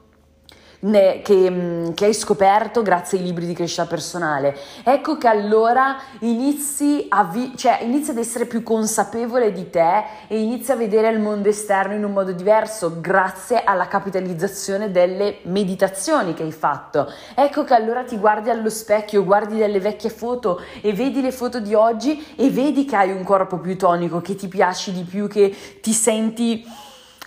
ne, 0.86 1.20
che, 1.22 1.50
mm, 1.50 1.90
che, 1.92 2.06
hai 2.06 2.14
scoperto 2.14 2.82
grazie 2.82 3.18
ai 3.18 3.24
libri 3.24 3.46
di 3.46 3.54
crescita 3.54 3.86
personale. 3.86 4.56
Ecco 4.82 5.16
che 5.16 5.28
allora 5.28 5.96
inizi, 6.20 7.06
a 7.08 7.24
vi- 7.24 7.52
cioè, 7.56 7.80
inizi 7.82 8.10
ad 8.10 8.18
essere 8.18 8.46
più 8.46 8.62
consapevole 8.62 9.52
di 9.52 9.70
te 9.70 10.04
e 10.28 10.40
inizi 10.40 10.72
a 10.72 10.76
vedere 10.76 11.08
il 11.10 11.20
mondo 11.20 11.48
esterno 11.48 11.94
in 11.94 12.04
un 12.04 12.12
modo 12.12 12.32
diverso 12.32 13.00
grazie 13.00 13.62
alla 13.64 13.88
capitalizzazione 13.88 14.90
delle 14.90 15.38
meditazioni 15.42 16.34
che 16.34 16.42
hai 16.42 16.52
fatto. 16.52 17.10
Ecco 17.34 17.64
che 17.64 17.74
allora 17.74 18.04
ti 18.04 18.16
guardi 18.16 18.50
allo 18.50 18.70
specchio, 18.70 19.24
guardi 19.24 19.58
delle 19.58 19.80
vecchie 19.80 20.10
foto 20.10 20.60
e 20.80 20.92
vedi 20.92 21.20
le 21.20 21.32
foto 21.32 21.60
di 21.60 21.74
oggi 21.74 22.34
e 22.36 22.50
vedi 22.50 22.84
che 22.84 22.96
hai 22.96 23.10
un 23.10 23.24
corpo 23.24 23.58
più 23.58 23.76
tonico, 23.76 24.20
che 24.20 24.34
ti 24.34 24.48
piaci 24.48 24.92
di 24.92 25.02
più, 25.02 25.28
che 25.28 25.54
ti 25.80 25.92
senti 25.92 26.64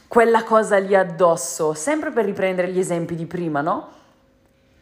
quella 0.10 0.44
cosa 0.44 0.80
lì 0.80 0.96
addosso, 0.96 1.74
sempre 1.76 2.10
per 2.10 2.26
riprendere 2.26 2.72
gli 2.72 2.80
esempi 2.80 3.16
di 3.16 3.28
prima, 3.28 3.62
no? 3.62 3.88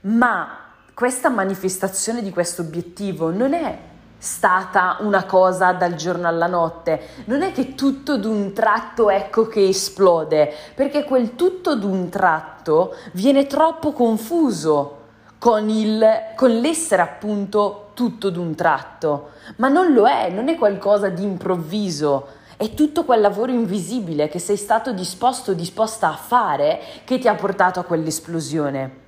Ma 0.01 0.47
questa 0.93 1.27
manifestazione 1.27 2.21
di 2.23 2.29
questo 2.29 2.61
obiettivo 2.61 3.29
non 3.29 3.53
è 3.53 3.77
stata 4.17 4.95
una 5.01 5.25
cosa 5.25 5.73
dal 5.73 5.95
giorno 5.95 6.29
alla 6.29 6.47
notte, 6.47 7.09
non 7.25 7.41
è 7.41 7.51
che 7.51 7.75
tutto 7.75 8.17
d'un 8.17 8.53
tratto 8.53 9.09
ecco 9.09 9.47
che 9.47 9.67
esplode, 9.67 10.49
perché 10.73 11.03
quel 11.03 11.35
tutto 11.35 11.75
d'un 11.75 12.07
tratto 12.07 12.95
viene 13.11 13.47
troppo 13.47 13.91
confuso 13.91 14.95
con, 15.39 15.67
il, 15.67 16.07
con 16.37 16.51
l'essere 16.51 17.01
appunto 17.01 17.89
tutto 17.93 18.29
d'un 18.29 18.55
tratto, 18.55 19.31
ma 19.57 19.67
non 19.67 19.91
lo 19.91 20.07
è, 20.07 20.29
non 20.29 20.47
è 20.47 20.55
qualcosa 20.55 21.09
di 21.09 21.23
improvviso, 21.23 22.27
è 22.57 22.73
tutto 22.73 23.05
quel 23.05 23.21
lavoro 23.21 23.51
invisibile 23.51 24.29
che 24.29 24.39
sei 24.39 24.57
stato 24.57 24.91
disposto 24.91 25.51
o 25.51 25.53
disposta 25.53 26.09
a 26.09 26.15
fare 26.15 26.81
che 27.05 27.19
ti 27.19 27.27
ha 27.27 27.35
portato 27.35 27.79
a 27.79 27.83
quell'esplosione. 27.83 29.05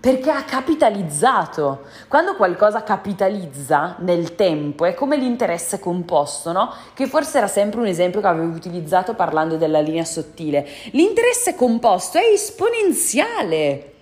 Perché 0.00 0.30
ha 0.30 0.44
capitalizzato. 0.44 1.82
Quando 2.08 2.36
qualcosa 2.36 2.82
capitalizza 2.82 3.96
nel 3.98 4.34
tempo 4.34 4.86
è 4.86 4.94
come 4.94 5.16
l'interesse 5.16 5.78
composto, 5.78 6.52
no? 6.52 6.72
Che 6.94 7.06
forse 7.06 7.38
era 7.38 7.48
sempre 7.48 7.80
un 7.80 7.86
esempio 7.86 8.20
che 8.20 8.26
avevo 8.28 8.54
utilizzato 8.54 9.14
parlando 9.14 9.56
della 9.56 9.80
linea 9.80 10.04
sottile. 10.04 10.66
L'interesse 10.92 11.54
composto 11.54 12.18
è 12.18 12.32
esponenziale. 12.32 13.95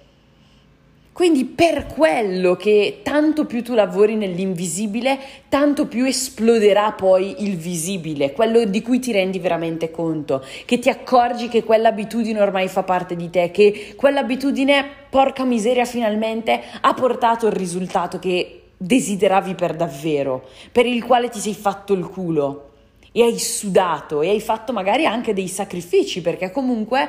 Quindi 1.15 1.45
per 1.45 1.87
quello 1.87 2.57
che 2.57 2.99
tanto 3.05 3.47
più 3.47 3.63
tu 3.63 3.75
lavori 3.75 4.17
nell'invisibile, 4.17 5.17
tanto 5.49 5.87
più 5.87 6.05
esploderà 6.07 6.91
poi 6.91 7.45
il 7.45 7.57
visibile, 7.57 8.33
quello 8.33 8.65
di 8.65 8.83
cui 8.83 8.99
ti 8.99 9.13
rendi 9.13 9.39
veramente 9.39 9.93
conto, 9.93 10.45
che 10.65 10.81
ti 10.81 10.89
accorgi 10.89 11.47
che 11.47 11.63
quell'abitudine 11.63 12.41
ormai 12.41 12.67
fa 12.67 12.83
parte 12.83 13.15
di 13.15 13.31
te, 13.31 13.53
che 13.53 13.95
quell'abitudine, 13.95 14.85
porca 15.09 15.45
miseria, 15.45 15.85
finalmente 15.85 16.61
ha 16.81 16.93
portato 16.95 17.47
il 17.47 17.53
risultato 17.53 18.19
che 18.19 18.63
desideravi 18.77 19.55
per 19.55 19.77
davvero, 19.77 20.49
per 20.73 20.85
il 20.85 21.05
quale 21.05 21.29
ti 21.29 21.39
sei 21.39 21.55
fatto 21.55 21.93
il 21.93 22.09
culo 22.09 22.71
e 23.13 23.23
hai 23.23 23.39
sudato 23.39 24.21
e 24.21 24.31
hai 24.31 24.41
fatto 24.41 24.73
magari 24.73 25.07
anche 25.07 25.33
dei 25.33 25.47
sacrifici, 25.47 26.21
perché 26.21 26.51
comunque, 26.51 27.09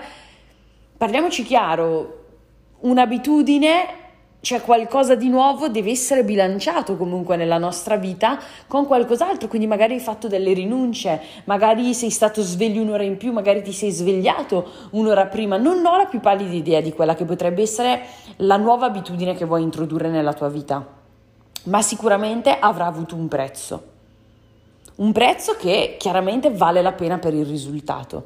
parliamoci 0.96 1.42
chiaro, 1.42 2.25
un'abitudine 2.86 4.04
c'è 4.42 4.62
qualcosa 4.62 5.16
di 5.16 5.28
nuovo, 5.28 5.70
deve 5.70 5.90
essere 5.90 6.24
bilanciato 6.24 6.98
comunque 6.98 7.36
nella 7.36 7.58
nostra 7.58 7.96
vita 7.96 8.40
con 8.68 8.86
qualcos'altro, 8.86 9.48
quindi 9.48 9.66
magari 9.66 9.96
hai 9.96 10.00
fatto 10.00 10.28
delle 10.28 10.54
rinunce, 10.54 11.20
magari 11.46 11.96
sei 11.96 12.12
stato 12.12 12.44
sveglio 12.44 12.84
un'ora 12.84 13.02
in 13.02 13.18
più, 13.18 13.32
magari 13.32 13.64
ti 13.64 13.74
sei 13.74 13.90
svegliato 13.90 14.70
un'ora 14.92 15.26
prima, 15.26 15.58
non 15.58 15.84
ho 15.84 15.98
la 15.98 16.06
più 16.06 16.20
pallida 16.20 16.54
idea 16.54 16.80
di 16.80 16.94
quella 16.94 17.16
che 17.16 17.26
potrebbe 17.26 17.64
essere 17.64 18.04
la 18.38 18.58
nuova 18.58 18.86
abitudine 18.86 19.34
che 19.34 19.46
vuoi 19.46 19.64
introdurre 19.64 20.10
nella 20.10 20.34
tua 20.34 20.50
vita, 20.50 20.86
ma 21.64 21.82
sicuramente 21.82 22.56
avrà 22.60 22.86
avuto 22.86 23.16
un 23.16 23.28
prezzo, 23.28 23.84
un 24.98 25.12
prezzo 25.12 25.56
che 25.58 25.96
chiaramente 25.98 26.52
vale 26.52 26.84
la 26.84 26.92
pena 26.92 27.18
per 27.18 27.34
il 27.34 27.48
risultato. 27.48 28.26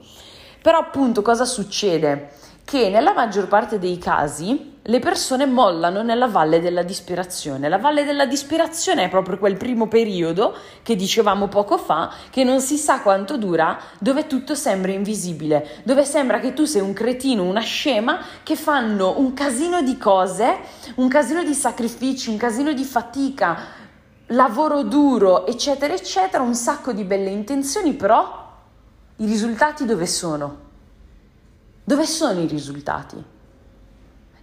Però 0.62 0.78
appunto 0.78 1.22
cosa 1.22 1.46
succede? 1.46 2.32
Che 2.70 2.88
nella 2.90 3.14
maggior 3.14 3.48
parte 3.48 3.80
dei 3.80 3.98
casi 3.98 4.78
le 4.84 5.00
persone 5.00 5.48
mollano 5.48 6.04
nella 6.04 6.28
valle 6.28 6.62
della 6.62 6.84
disperazione. 6.84 7.68
La 7.68 7.80
valle 7.80 8.06
della 8.06 8.28
disperazione 8.28 9.06
è 9.06 9.10
proprio 9.10 9.40
quel 9.40 9.58
primo 9.58 9.88
periodo 9.88 10.56
che 10.84 10.96
dicevamo 10.96 11.48
poco 11.48 11.80
fa, 11.80 12.14
che 12.30 12.44
non 12.44 12.62
si 12.62 12.78
sa 12.78 13.02
quanto 13.02 13.38
dura, 13.38 13.80
dove 13.98 14.28
tutto 14.28 14.54
sembra 14.54 14.92
invisibile, 14.92 15.82
dove 15.82 16.06
sembra 16.06 16.40
che 16.40 16.54
tu 16.54 16.66
sei 16.66 16.82
un 16.82 16.94
cretino, 16.94 17.42
una 17.42 17.62
scema, 17.62 18.20
che 18.44 18.56
fanno 18.56 19.18
un 19.18 19.34
casino 19.34 19.82
di 19.82 19.98
cose, 19.98 20.60
un 20.98 21.08
casino 21.08 21.44
di 21.44 21.56
sacrifici, 21.56 22.30
un 22.30 22.38
casino 22.38 22.72
di 22.72 22.84
fatica, 22.84 23.58
lavoro 24.28 24.84
duro, 24.84 25.48
eccetera, 25.48 25.96
eccetera, 25.96 26.44
un 26.44 26.54
sacco 26.54 26.94
di 26.94 27.04
belle 27.04 27.32
intenzioni, 27.32 27.94
però 27.94 28.48
i 29.16 29.26
risultati 29.26 29.86
dove 29.86 30.06
sono? 30.06 30.68
Dove 31.89 32.05
sono 32.05 32.39
i 32.39 32.46
risultati? 32.46 33.15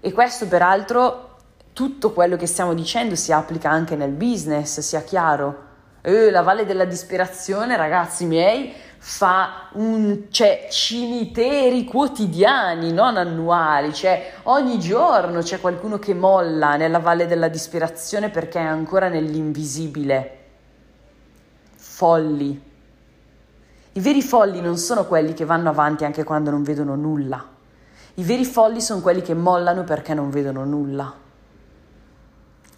E 0.01 0.13
questo 0.13 0.49
peraltro, 0.49 1.37
tutto 1.73 2.11
quello 2.11 2.35
che 2.35 2.49
stiamo 2.49 2.75
dicendo 2.75 3.15
si 3.15 3.31
applica 3.31 3.71
anche 3.71 3.95
nel 3.95 4.11
business, 4.11 4.81
sia 4.81 5.05
chiaro. 5.05 5.63
Eh, 6.01 6.33
la 6.33 6.43
valle 6.43 6.67
della 6.67 6.87
disperazione, 6.87 7.77
ragazzi 7.77 8.25
miei, 8.25 8.73
fa 8.99 9.69
un, 9.75 10.25
cioè, 10.31 10.67
cimiteri 10.69 11.85
quotidiani, 11.85 12.91
non 12.93 13.17
annuali, 13.17 13.95
cioè 13.95 14.33
ogni 14.45 14.81
giorno 14.81 15.41
c'è 15.41 15.61
qualcuno 15.61 16.01
che 16.01 16.15
molla 16.15 16.75
nella 16.75 16.99
valle 16.99 17.29
della 17.29 17.47
disperazione 17.47 18.29
perché 18.29 18.59
è 18.59 18.65
ancora 18.65 19.09
nell'invisibile. 19.09 20.39
Folli. 21.77 22.66
I 23.97 24.01
veri 24.01 24.21
folli 24.21 24.61
non 24.61 24.77
sono 24.77 25.07
quelli 25.07 25.33
che 25.33 25.47
vanno 25.47 25.71
avanti 25.71 26.05
anche 26.05 26.23
quando 26.23 26.51
non 26.51 26.63
vedono 26.63 26.97
nulla. 26.97 27.43
I 28.15 28.23
veri 28.25 28.45
folli 28.45 28.83
sono 28.83 29.01
quelli 29.01 29.23
che 29.23 29.33
mollano 29.33 29.85
perché 29.85 30.13
non 30.13 30.29
vedono 30.29 30.65
nulla. 30.65 31.15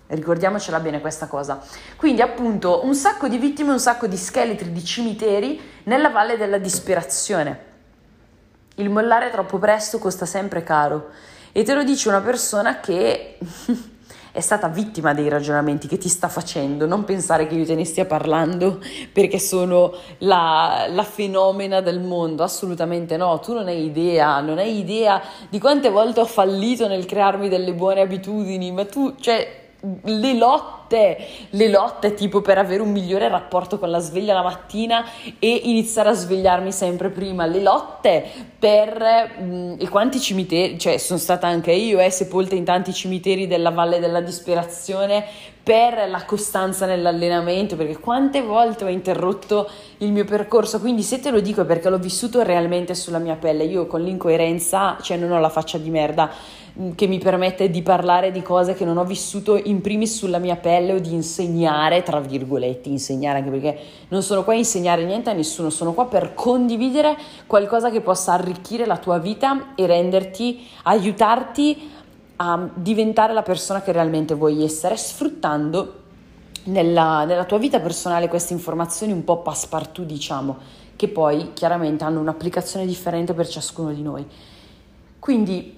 Ricordiamocela 0.06 0.78
bene 0.78 1.00
questa 1.00 1.26
cosa. 1.26 1.60
Quindi 1.96 2.22
appunto 2.22 2.84
un 2.84 2.94
sacco 2.94 3.26
di 3.26 3.36
vittime, 3.36 3.72
un 3.72 3.80
sacco 3.80 4.06
di 4.06 4.16
scheletri, 4.16 4.70
di 4.70 4.84
cimiteri 4.84 5.60
nella 5.84 6.10
valle 6.10 6.36
della 6.36 6.58
disperazione. 6.58 7.66
Il 8.76 8.88
mollare 8.88 9.30
troppo 9.30 9.58
presto 9.58 9.98
costa 9.98 10.24
sempre 10.24 10.62
caro 10.62 11.08
e 11.50 11.64
te 11.64 11.74
lo 11.74 11.82
dice 11.82 12.08
una 12.08 12.20
persona 12.20 12.78
che 12.78 13.38
è 14.38 14.40
stata 14.40 14.68
vittima 14.68 15.14
dei 15.14 15.28
ragionamenti 15.28 15.88
che 15.88 15.98
ti 15.98 16.08
sta 16.08 16.28
facendo, 16.28 16.86
non 16.86 17.02
pensare 17.02 17.48
che 17.48 17.56
io 17.56 17.66
te 17.66 17.74
ne 17.74 17.84
stia 17.84 18.04
parlando 18.04 18.78
perché 19.12 19.40
sono 19.40 19.92
la, 20.18 20.86
la 20.88 21.02
fenomena 21.02 21.80
del 21.80 21.98
mondo, 21.98 22.44
assolutamente 22.44 23.16
no, 23.16 23.40
tu 23.40 23.52
non 23.52 23.66
hai 23.66 23.84
idea, 23.84 24.40
non 24.40 24.58
hai 24.58 24.78
idea 24.78 25.20
di 25.48 25.58
quante 25.58 25.90
volte 25.90 26.20
ho 26.20 26.24
fallito 26.24 26.86
nel 26.86 27.04
crearmi 27.04 27.48
delle 27.48 27.74
buone 27.74 28.00
abitudini, 28.00 28.70
ma 28.70 28.84
tu, 28.84 29.16
cioè, 29.18 29.70
le 30.02 30.34
lotte 30.34 30.77
lotte, 30.88 31.18
le 31.50 31.68
lotte 31.68 32.14
tipo 32.14 32.40
per 32.40 32.56
avere 32.56 32.82
un 32.82 32.90
migliore 32.90 33.28
rapporto 33.28 33.78
con 33.78 33.90
la 33.90 33.98
sveglia 33.98 34.32
la 34.32 34.42
mattina 34.42 35.04
e 35.38 35.60
iniziare 35.64 36.08
a 36.08 36.14
svegliarmi 36.14 36.72
sempre 36.72 37.10
prima, 37.10 37.44
le 37.44 37.60
lotte 37.60 38.24
per 38.58 39.36
mh, 39.38 39.44
mm, 39.44 39.74
e 39.78 39.88
quanti 39.88 40.18
cimiteri, 40.18 40.78
cioè 40.78 40.96
sono 40.96 41.18
stata 41.18 41.46
anche 41.46 41.72
io 41.72 42.00
eh, 42.00 42.10
sepolta 42.10 42.54
in 42.54 42.64
tanti 42.64 42.92
cimiteri 42.92 43.46
della 43.46 43.70
Valle 43.70 44.00
della 44.00 44.20
Disperazione 44.20 45.24
per 45.68 46.08
la 46.08 46.24
costanza 46.24 46.86
nell'allenamento, 46.86 47.76
perché 47.76 47.98
quante 47.98 48.40
volte 48.40 48.84
ho 48.84 48.88
interrotto 48.88 49.68
il 49.98 50.12
mio 50.12 50.24
percorso, 50.24 50.80
quindi 50.80 51.02
se 51.02 51.20
te 51.20 51.30
lo 51.30 51.40
dico 51.40 51.60
è 51.60 51.66
perché 51.66 51.90
l'ho 51.90 51.98
vissuto 51.98 52.42
realmente 52.42 52.94
sulla 52.94 53.18
mia 53.18 53.34
pelle, 53.34 53.64
io 53.64 53.86
con 53.86 54.00
l'incoerenza, 54.00 54.96
cioè 55.02 55.18
non 55.18 55.30
ho 55.30 55.38
la 55.38 55.50
faccia 55.50 55.76
di 55.76 55.90
merda 55.90 56.30
mm, 56.80 56.92
che 56.92 57.06
mi 57.06 57.18
permette 57.18 57.68
di 57.68 57.82
parlare 57.82 58.30
di 58.30 58.40
cose 58.40 58.72
che 58.72 58.86
non 58.86 58.96
ho 58.96 59.04
vissuto 59.04 59.60
in 59.62 59.82
primis 59.82 60.16
sulla 60.16 60.38
mia 60.38 60.56
pelle 60.56 60.77
o 60.78 60.98
di 60.98 61.12
insegnare, 61.12 62.02
tra 62.02 62.20
virgolette, 62.20 62.88
insegnare 62.88 63.38
anche 63.38 63.50
perché 63.50 63.78
non 64.08 64.22
sono 64.22 64.44
qua 64.44 64.54
a 64.54 64.56
insegnare 64.56 65.04
niente 65.04 65.30
a 65.30 65.32
nessuno, 65.32 65.70
sono 65.70 65.92
qua 65.92 66.06
per 66.06 66.34
condividere 66.34 67.16
qualcosa 67.46 67.90
che 67.90 68.00
possa 68.00 68.32
arricchire 68.32 68.86
la 68.86 68.96
tua 68.96 69.18
vita 69.18 69.74
e 69.74 69.86
renderti, 69.86 70.66
aiutarti 70.84 71.90
a 72.36 72.68
diventare 72.74 73.32
la 73.32 73.42
persona 73.42 73.82
che 73.82 73.92
realmente 73.92 74.34
vuoi 74.34 74.62
essere, 74.62 74.96
sfruttando 74.96 75.94
nella, 76.64 77.24
nella 77.24 77.44
tua 77.44 77.58
vita 77.58 77.80
personale 77.80 78.28
queste 78.28 78.52
informazioni 78.52 79.12
un 79.12 79.24
po' 79.24 79.38
passepartout, 79.38 80.06
diciamo, 80.06 80.56
che 80.94 81.08
poi 81.08 81.52
chiaramente 81.52 82.04
hanno 82.04 82.20
un'applicazione 82.20 82.86
differente 82.86 83.34
per 83.34 83.48
ciascuno 83.48 83.92
di 83.92 84.02
noi. 84.02 84.26
Quindi 85.18 85.77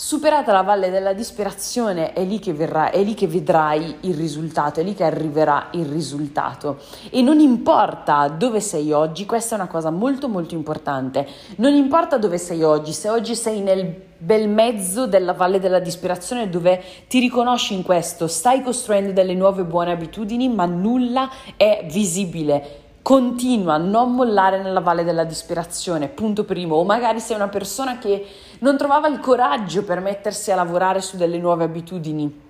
Superata 0.00 0.52
la 0.52 0.62
valle 0.62 0.90
della 0.90 1.12
disperazione 1.12 2.12
è 2.12 2.22
lì, 2.22 2.38
che 2.38 2.52
verrà, 2.52 2.92
è 2.92 3.02
lì 3.02 3.14
che 3.14 3.26
vedrai 3.26 3.96
il 4.02 4.14
risultato, 4.14 4.78
è 4.78 4.84
lì 4.84 4.94
che 4.94 5.02
arriverà 5.02 5.70
il 5.72 5.86
risultato. 5.86 6.78
E 7.10 7.20
non 7.20 7.40
importa 7.40 8.28
dove 8.28 8.60
sei 8.60 8.92
oggi, 8.92 9.26
questa 9.26 9.56
è 9.56 9.58
una 9.58 9.66
cosa 9.66 9.90
molto 9.90 10.28
molto 10.28 10.54
importante, 10.54 11.26
non 11.56 11.74
importa 11.74 12.16
dove 12.16 12.38
sei 12.38 12.62
oggi, 12.62 12.92
se 12.92 13.08
oggi 13.08 13.34
sei 13.34 13.58
nel 13.60 13.92
bel 14.16 14.48
mezzo 14.48 15.08
della 15.08 15.32
valle 15.32 15.58
della 15.58 15.80
disperazione 15.80 16.48
dove 16.48 16.80
ti 17.08 17.18
riconosci 17.18 17.74
in 17.74 17.82
questo, 17.82 18.28
stai 18.28 18.62
costruendo 18.62 19.10
delle 19.10 19.34
nuove 19.34 19.64
buone 19.64 19.90
abitudini, 19.90 20.48
ma 20.48 20.64
nulla 20.64 21.28
è 21.56 21.84
visibile. 21.90 22.86
Continua 23.02 23.74
a 23.74 23.78
non 23.78 24.14
mollare 24.14 24.62
nella 24.62 24.80
valle 24.80 25.02
della 25.02 25.24
disperazione, 25.24 26.08
punto 26.08 26.44
primo, 26.44 26.76
o 26.76 26.84
magari 26.84 27.18
sei 27.18 27.34
una 27.34 27.48
persona 27.48 27.98
che 27.98 28.24
non 28.60 28.76
trovava 28.76 29.08
il 29.08 29.20
coraggio 29.20 29.84
per 29.84 30.00
mettersi 30.00 30.50
a 30.50 30.56
lavorare 30.56 31.00
su 31.00 31.16
delle 31.16 31.38
nuove 31.38 31.64
abitudini. 31.64 32.46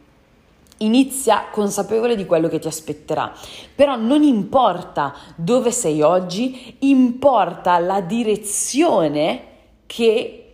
Inizia 0.78 1.46
consapevole 1.50 2.14
di 2.14 2.24
quello 2.24 2.48
che 2.48 2.60
ti 2.60 2.68
aspetterà, 2.68 3.32
però 3.74 3.96
non 3.96 4.22
importa 4.22 5.12
dove 5.34 5.72
sei 5.72 6.02
oggi, 6.02 6.76
importa 6.80 7.78
la 7.78 8.00
direzione 8.00 9.42
che 9.86 10.48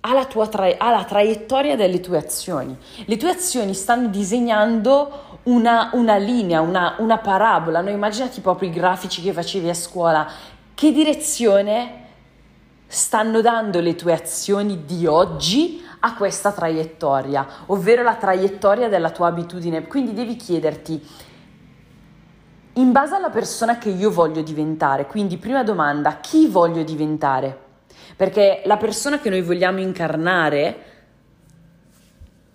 ha 0.00 0.12
la, 0.12 0.24
tra- 0.24 0.76
la 0.78 1.04
traiettoria 1.04 1.76
delle 1.76 2.00
tue 2.00 2.18
azioni. 2.18 2.76
Le 3.04 3.16
tue 3.16 3.30
azioni 3.30 3.74
stanno 3.74 4.08
disegnando 4.08 5.38
una, 5.44 5.90
una 5.92 6.16
linea, 6.16 6.60
una, 6.60 6.96
una 6.98 7.18
parabola, 7.18 7.80
no? 7.80 7.90
immaginati 7.90 8.40
proprio 8.40 8.68
i 8.68 8.72
grafici 8.72 9.22
che 9.22 9.32
facevi 9.32 9.68
a 9.68 9.74
scuola, 9.74 10.28
che 10.74 10.92
direzione 10.92 11.99
stanno 12.92 13.40
dando 13.40 13.78
le 13.78 13.94
tue 13.94 14.12
azioni 14.12 14.84
di 14.84 15.06
oggi 15.06 15.80
a 16.00 16.16
questa 16.16 16.50
traiettoria, 16.50 17.46
ovvero 17.66 18.02
la 18.02 18.16
traiettoria 18.16 18.88
della 18.88 19.10
tua 19.10 19.28
abitudine. 19.28 19.86
Quindi 19.86 20.12
devi 20.12 20.34
chiederti, 20.34 21.00
in 22.74 22.90
base 22.90 23.14
alla 23.14 23.30
persona 23.30 23.78
che 23.78 23.90
io 23.90 24.10
voglio 24.10 24.42
diventare, 24.42 25.06
quindi 25.06 25.36
prima 25.36 25.62
domanda, 25.62 26.18
chi 26.18 26.48
voglio 26.48 26.82
diventare? 26.82 27.56
Perché 28.16 28.62
la 28.64 28.76
persona 28.76 29.20
che 29.20 29.30
noi 29.30 29.42
vogliamo 29.42 29.78
incarnare, 29.78 30.84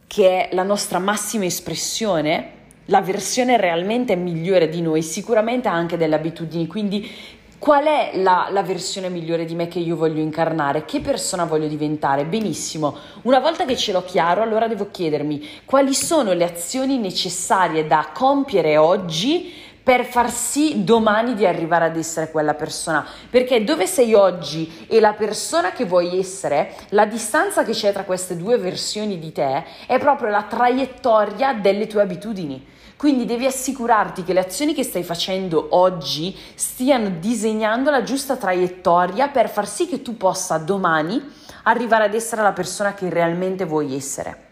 che 0.06 0.50
è 0.50 0.54
la 0.54 0.64
nostra 0.64 1.00
massima 1.00 1.46
espressione, 1.46 2.52
la 2.88 3.02
versione 3.02 3.56
realmente 3.56 4.18
migliore 4.18 4.68
di 4.68 4.82
noi, 4.82 5.02
sicuramente 5.02 5.70
ha 5.70 5.74
anche 5.74 5.96
delle 5.96 6.16
abitudini, 6.16 6.68
quindi 6.68 7.10
qual 7.58 7.86
è 7.86 8.12
la, 8.16 8.48
la, 8.52 8.64
versione 8.64 9.10
migliore 9.10 9.46
di 9.46 9.56
me 9.56 9.68
che 9.68 9.80
io 9.80 9.96
voglio 9.96 10.22
incarnare? 10.22 10.86
Che 10.86 11.00
persona 11.00 11.46
voglio 11.46 11.68
diventare? 11.68 12.26
Benissimo, 12.26 12.96
una 13.24 13.40
volta 13.40 13.66
che 13.66 13.76
ce 13.76 13.92
l'ho 13.92 14.04
chiaro, 14.04 14.42
allora 14.42 14.68
devo 14.68 14.90
chiedermi 14.92 15.62
quali 15.66 15.94
sono 15.94 16.34
le 16.34 16.44
azioni 16.44 16.98
necessarie 16.98 17.88
da 17.88 18.10
compiere 18.14 18.78
oggi 18.78 19.54
per 19.86 20.04
far 20.04 20.32
sì 20.32 20.84
domani 20.84 21.36
di 21.36 21.46
arrivare 21.46 21.86
ad 21.86 21.96
essere 21.96 22.32
quella 22.32 22.56
persona. 22.56 23.06
Perché 23.30 23.64
dove 23.64 23.86
sei 23.86 24.16
oggi 24.16 24.88
e 24.88 25.00
la 25.00 25.14
persona 25.14 25.74
che 25.74 25.86
vuoi 25.86 26.18
essere, 26.18 26.74
la 26.90 27.06
distanza 27.06 27.64
che 27.64 27.72
c'è 27.72 27.94
tra 27.94 28.04
queste 28.04 28.36
due 28.36 28.58
versioni 28.58 29.20
di 29.20 29.32
te 29.32 29.64
è 29.86 30.00
proprio 30.00 30.30
la 30.30 30.42
traiettoria 30.50 31.54
delle 31.54 31.86
tue 31.86 32.02
abitudini. 32.02 32.74
Quindi 33.06 33.26
devi 33.26 33.46
assicurarti 33.46 34.24
che 34.24 34.34
le 34.34 34.40
azioni 34.40 34.74
che 34.74 34.82
stai 34.82 35.04
facendo 35.04 35.68
oggi 35.78 36.36
stiano 36.56 37.12
disegnando 37.20 37.92
la 37.92 38.02
giusta 38.02 38.36
traiettoria 38.36 39.28
per 39.28 39.48
far 39.48 39.68
sì 39.68 39.88
che 39.88 40.02
tu 40.02 40.18
possa 40.18 40.58
domani 40.58 41.22
arrivare 41.66 42.06
ad 42.06 42.16
essere 42.16 42.42
la 42.42 42.52
persona 42.52 42.96
che 42.96 43.08
realmente 43.08 43.66
vuoi 43.66 43.96
essere. 43.96 44.45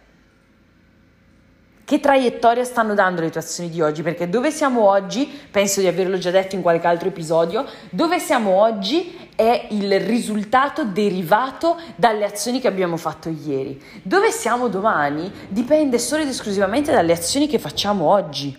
Che 1.86 2.00
traiettoria 2.00 2.64
stanno 2.64 2.94
dando 2.94 3.20
le 3.20 3.30
tue 3.30 3.42
azioni 3.42 3.70
di 3.70 3.82
oggi? 3.82 4.04
Perché 4.04 4.30
dove 4.30 4.52
siamo 4.52 4.88
oggi, 4.88 5.30
penso 5.52 5.82
di 5.82 5.88
averlo 5.88 6.18
già 6.18 6.32
detto 6.32 6.56
in 6.56 6.62
qualche 6.62 6.88
altro 6.88 7.10
episodio, 7.10 7.66
dove 7.90 8.20
siamo 8.20 8.52
oggi 8.52 9.30
è 9.36 9.68
il 9.72 10.00
risultato 10.00 10.86
derivato 10.86 11.78
dalle 11.96 12.24
azioni 12.24 12.62
che 12.62 12.70
abbiamo 12.70 12.96
fatto 12.96 13.28
ieri. 13.28 13.82
Dove 14.02 14.32
siamo 14.32 14.70
domani 14.70 15.30
dipende 15.50 16.00
solo 16.00 16.22
ed 16.22 16.30
esclusivamente 16.30 16.94
dalle 16.94 17.12
azioni 17.12 17.48
che 17.48 17.60
facciamo 17.60 18.06
oggi. 18.06 18.58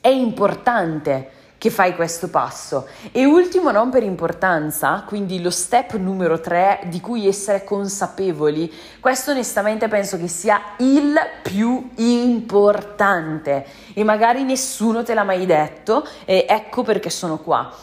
È 0.00 0.08
importante 0.08 1.30
che 1.66 1.72
fai 1.72 1.96
questo 1.96 2.28
passo. 2.28 2.86
E 3.10 3.24
ultimo, 3.24 3.72
non 3.72 3.90
per 3.90 4.04
importanza, 4.04 5.02
quindi 5.04 5.42
lo 5.42 5.50
step 5.50 5.94
numero 5.94 6.38
tre 6.38 6.82
di 6.84 7.00
cui 7.00 7.26
essere 7.26 7.64
consapevoli, 7.64 8.72
questo 9.00 9.32
onestamente 9.32 9.88
penso 9.88 10.16
che 10.16 10.28
sia 10.28 10.60
il 10.78 11.12
più 11.42 11.90
importante 11.96 13.66
e 13.94 14.04
magari 14.04 14.44
nessuno 14.44 15.02
te 15.02 15.12
l'ha 15.12 15.24
mai 15.24 15.44
detto 15.44 16.06
e 16.24 16.46
ecco 16.48 16.84
perché 16.84 17.10
sono 17.10 17.38
qua. 17.38 17.74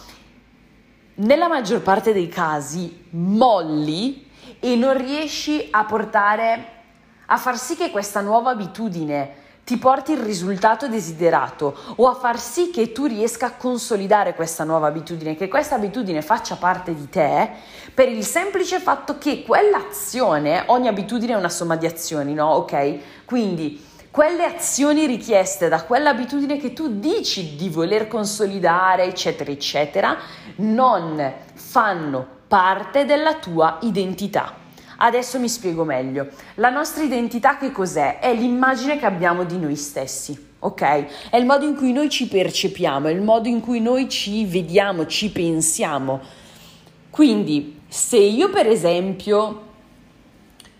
Nella 1.15 1.49
maggior 1.49 1.81
parte 1.81 2.13
dei 2.13 2.29
casi 2.29 3.07
molli 3.09 4.29
e 4.61 4.77
non 4.77 4.97
riesci 4.97 5.67
a 5.71 5.83
portare 5.83 6.67
a 7.25 7.35
far 7.35 7.57
sì 7.57 7.75
che 7.75 7.91
questa 7.91 8.21
nuova 8.21 8.51
abitudine 8.51 9.41
ti 9.63 9.77
porti 9.77 10.11
il 10.11 10.19
risultato 10.19 10.87
desiderato 10.87 11.75
o 11.95 12.07
a 12.09 12.15
far 12.15 12.37
sì 12.39 12.69
che 12.69 12.91
tu 12.91 13.05
riesca 13.05 13.45
a 13.45 13.53
consolidare 13.53 14.35
questa 14.35 14.63
nuova 14.63 14.87
abitudine, 14.87 15.35
che 15.35 15.47
questa 15.47 15.75
abitudine 15.75 16.21
faccia 16.21 16.55
parte 16.55 16.93
di 16.93 17.09
te, 17.09 17.49
per 17.93 18.09
il 18.09 18.25
semplice 18.25 18.79
fatto 18.79 19.17
che 19.17 19.43
quell'azione, 19.43 20.63
ogni 20.67 20.87
abitudine 20.87 21.33
è 21.33 21.37
una 21.37 21.49
somma 21.49 21.77
di 21.77 21.85
azioni, 21.85 22.33
no? 22.33 22.49
Ok? 22.49 23.25
Quindi 23.25 23.91
quelle 24.11 24.43
azioni 24.43 25.05
richieste 25.05 25.69
da 25.69 25.83
quell'abitudine 25.83 26.57
che 26.57 26.73
tu 26.73 26.99
dici 26.99 27.55
di 27.55 27.69
voler 27.69 28.07
consolidare, 28.07 29.05
eccetera, 29.05 29.49
eccetera, 29.49 30.17
non 30.57 31.33
fanno 31.53 32.27
parte 32.47 33.05
della 33.05 33.35
tua 33.35 33.79
identità. 33.81 34.61
Adesso 35.05 35.37
mi 35.37 35.49
spiego 35.49 35.83
meglio. 35.83 36.29
La 36.55 36.69
nostra 36.69 37.03
identità 37.03 37.57
che 37.57 37.73
cos'è? 37.73 38.19
È 38.19 38.33
l'immagine 38.33 38.97
che 38.97 39.05
abbiamo 39.05 39.43
di 39.43 39.57
noi 39.57 39.75
stessi. 39.75 40.51
Ok? 40.59 41.29
È 41.29 41.35
il 41.35 41.45
modo 41.45 41.65
in 41.65 41.75
cui 41.75 41.91
noi 41.91 42.07
ci 42.07 42.29
percepiamo, 42.29 43.09
è 43.09 43.11
il 43.11 43.21
modo 43.21 43.49
in 43.49 43.59
cui 43.59 43.81
noi 43.81 44.07
ci 44.07 44.45
vediamo, 44.45 45.05
ci 45.05 45.29
pensiamo. 45.29 46.21
Quindi, 47.09 47.81
se 47.85 48.15
io 48.15 48.49
per 48.49 48.65
esempio 48.67 49.71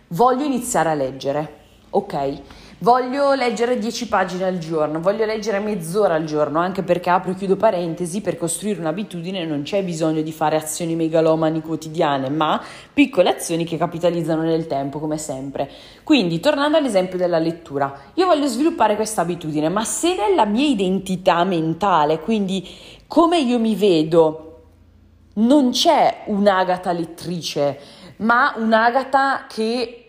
voglio 0.07 0.45
iniziare 0.45 0.91
a 0.91 0.93
leggere, 0.93 1.57
ok? 1.89 2.41
Voglio 2.83 3.33
leggere 3.33 3.79
10 3.79 4.09
pagine 4.09 4.43
al 4.43 4.57
giorno, 4.57 4.99
voglio 4.99 5.23
leggere 5.23 5.59
mezz'ora 5.59 6.15
al 6.15 6.25
giorno, 6.25 6.59
anche 6.59 6.83
perché 6.83 7.09
apro 7.09 7.31
e 7.31 7.35
chiudo 7.35 7.55
parentesi, 7.55 8.19
per 8.19 8.37
costruire 8.37 8.81
un'abitudine 8.81 9.45
non 9.45 9.61
c'è 9.61 9.81
bisogno 9.85 10.21
di 10.21 10.33
fare 10.33 10.57
azioni 10.57 10.93
megalomani 10.93 11.61
quotidiane, 11.61 12.27
ma 12.29 12.61
piccole 12.91 13.29
azioni 13.29 13.63
che 13.63 13.77
capitalizzano 13.77 14.41
nel 14.41 14.67
tempo, 14.67 14.99
come 14.99 15.17
sempre. 15.17 15.71
Quindi, 16.03 16.41
tornando 16.41 16.75
all'esempio 16.75 17.17
della 17.17 17.39
lettura, 17.39 17.97
io 18.15 18.25
voglio 18.25 18.47
sviluppare 18.47 18.97
questa 18.97 19.21
abitudine, 19.21 19.69
ma 19.69 19.85
se 19.85 20.17
nella 20.17 20.43
mia 20.43 20.67
identità 20.67 21.41
mentale, 21.45 22.19
quindi 22.19 22.67
come 23.07 23.39
io 23.39 23.59
mi 23.59 23.75
vedo, 23.75 24.63
non 25.35 25.69
c'è 25.69 26.23
un'agata 26.25 26.91
lettrice, 26.91 27.79
ma 28.17 28.53
un'agata 28.57 29.45
che 29.47 30.02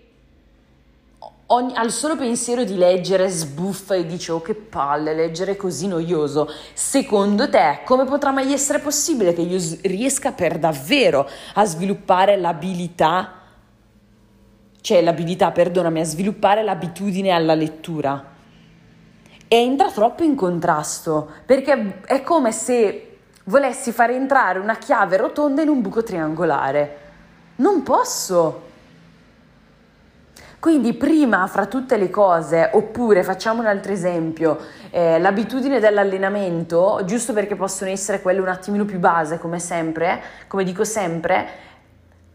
ogni, 1.47 1.75
al 1.75 1.91
solo 1.91 2.17
pensiero 2.17 2.65
di 2.65 2.77
leggere 2.77 3.29
sbuffa 3.29 3.95
e 3.95 4.07
dice 4.07 4.33
oh 4.33 4.41
che 4.41 4.55
palle, 4.55 5.15
leggere 5.15 5.57
così 5.57 5.87
noioso. 5.87 6.49
Secondo 6.73 7.49
te, 7.49 7.81
come 7.85 8.05
potrà 8.05 8.31
mai 8.31 8.53
essere 8.53 8.79
possibile 8.79 9.33
che 9.33 9.43
io 9.43 9.61
riesca 9.83 10.33
per 10.33 10.59
davvero 10.59 11.29
a 11.55 11.65
sviluppare 11.65 12.37
l'abilità, 12.37 13.33
cioè 14.81 15.03
l'abilità, 15.03 15.51
perdonami, 15.51 16.01
a 16.01 16.05
sviluppare 16.05 16.63
l'abitudine 16.63 17.31
alla 17.31 17.55
lettura? 17.55 18.33
E 19.47 19.57
entra 19.57 19.91
troppo 19.91 20.23
in 20.23 20.35
contrasto, 20.35 21.29
perché 21.47 22.01
è 22.07 22.23
come 22.23 22.51
se 22.51 23.19
volessi 23.45 23.93
far 23.93 24.11
entrare 24.11 24.59
una 24.59 24.77
chiave 24.77 25.17
rotonda 25.17 25.63
in 25.63 25.69
un 25.69 25.81
buco 25.81 26.03
triangolare. 26.03 26.99
Non 27.57 27.83
posso. 27.83 28.64
Quindi 30.65 30.95
prima 30.95 31.47
fra 31.47 31.67
tutte 31.67 31.99
le 31.99 32.09
cose, 32.09 32.71
oppure 32.73 33.23
facciamo 33.23 33.61
un 33.61 33.67
altro 33.67 33.93
esempio, 33.93 34.59
eh, 34.89 35.19
l'abitudine 35.19 35.79
dell'allenamento, 35.79 37.03
giusto 37.05 37.35
perché 37.35 37.55
possono 37.55 37.91
essere 37.91 38.23
quelle 38.23 38.41
un 38.41 38.49
attimino 38.49 38.87
più 38.87 38.99
base, 38.99 39.39
come 39.39 39.59
sempre, 39.59 40.23
come 40.47 40.65
dico 40.65 40.83
sempre, 40.83 41.47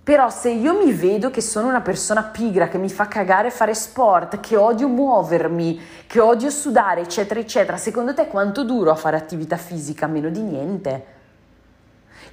però 0.04 0.30
se 0.30 0.52
io 0.52 0.78
mi 0.78 0.94
vedo 0.94 1.32
che 1.32 1.42
sono 1.42 1.70
una 1.70 1.82
persona 1.82 2.22
pigra, 2.22 2.68
che 2.68 2.78
mi 2.78 2.89
fa 2.89 3.08
cagare 3.08 3.50
fare 3.50 3.74
sport, 3.74 4.39
che 4.39 4.56
odio 4.56 4.88
muovermi, 4.88 5.82
che 6.06 6.20
odio 6.20 6.52
sudare, 6.52 7.02
eccetera, 7.02 7.39
eccetera, 7.39 7.78
secondo 7.78 8.13
te 8.13 8.28
quanto 8.28 8.63
duro 8.63 8.92
a 8.92 8.96
fare 8.96 9.18
attività 9.18 9.58
fisica? 9.58 10.06
Meno 10.06 10.30
di 10.30 10.42
niente. 10.42 11.06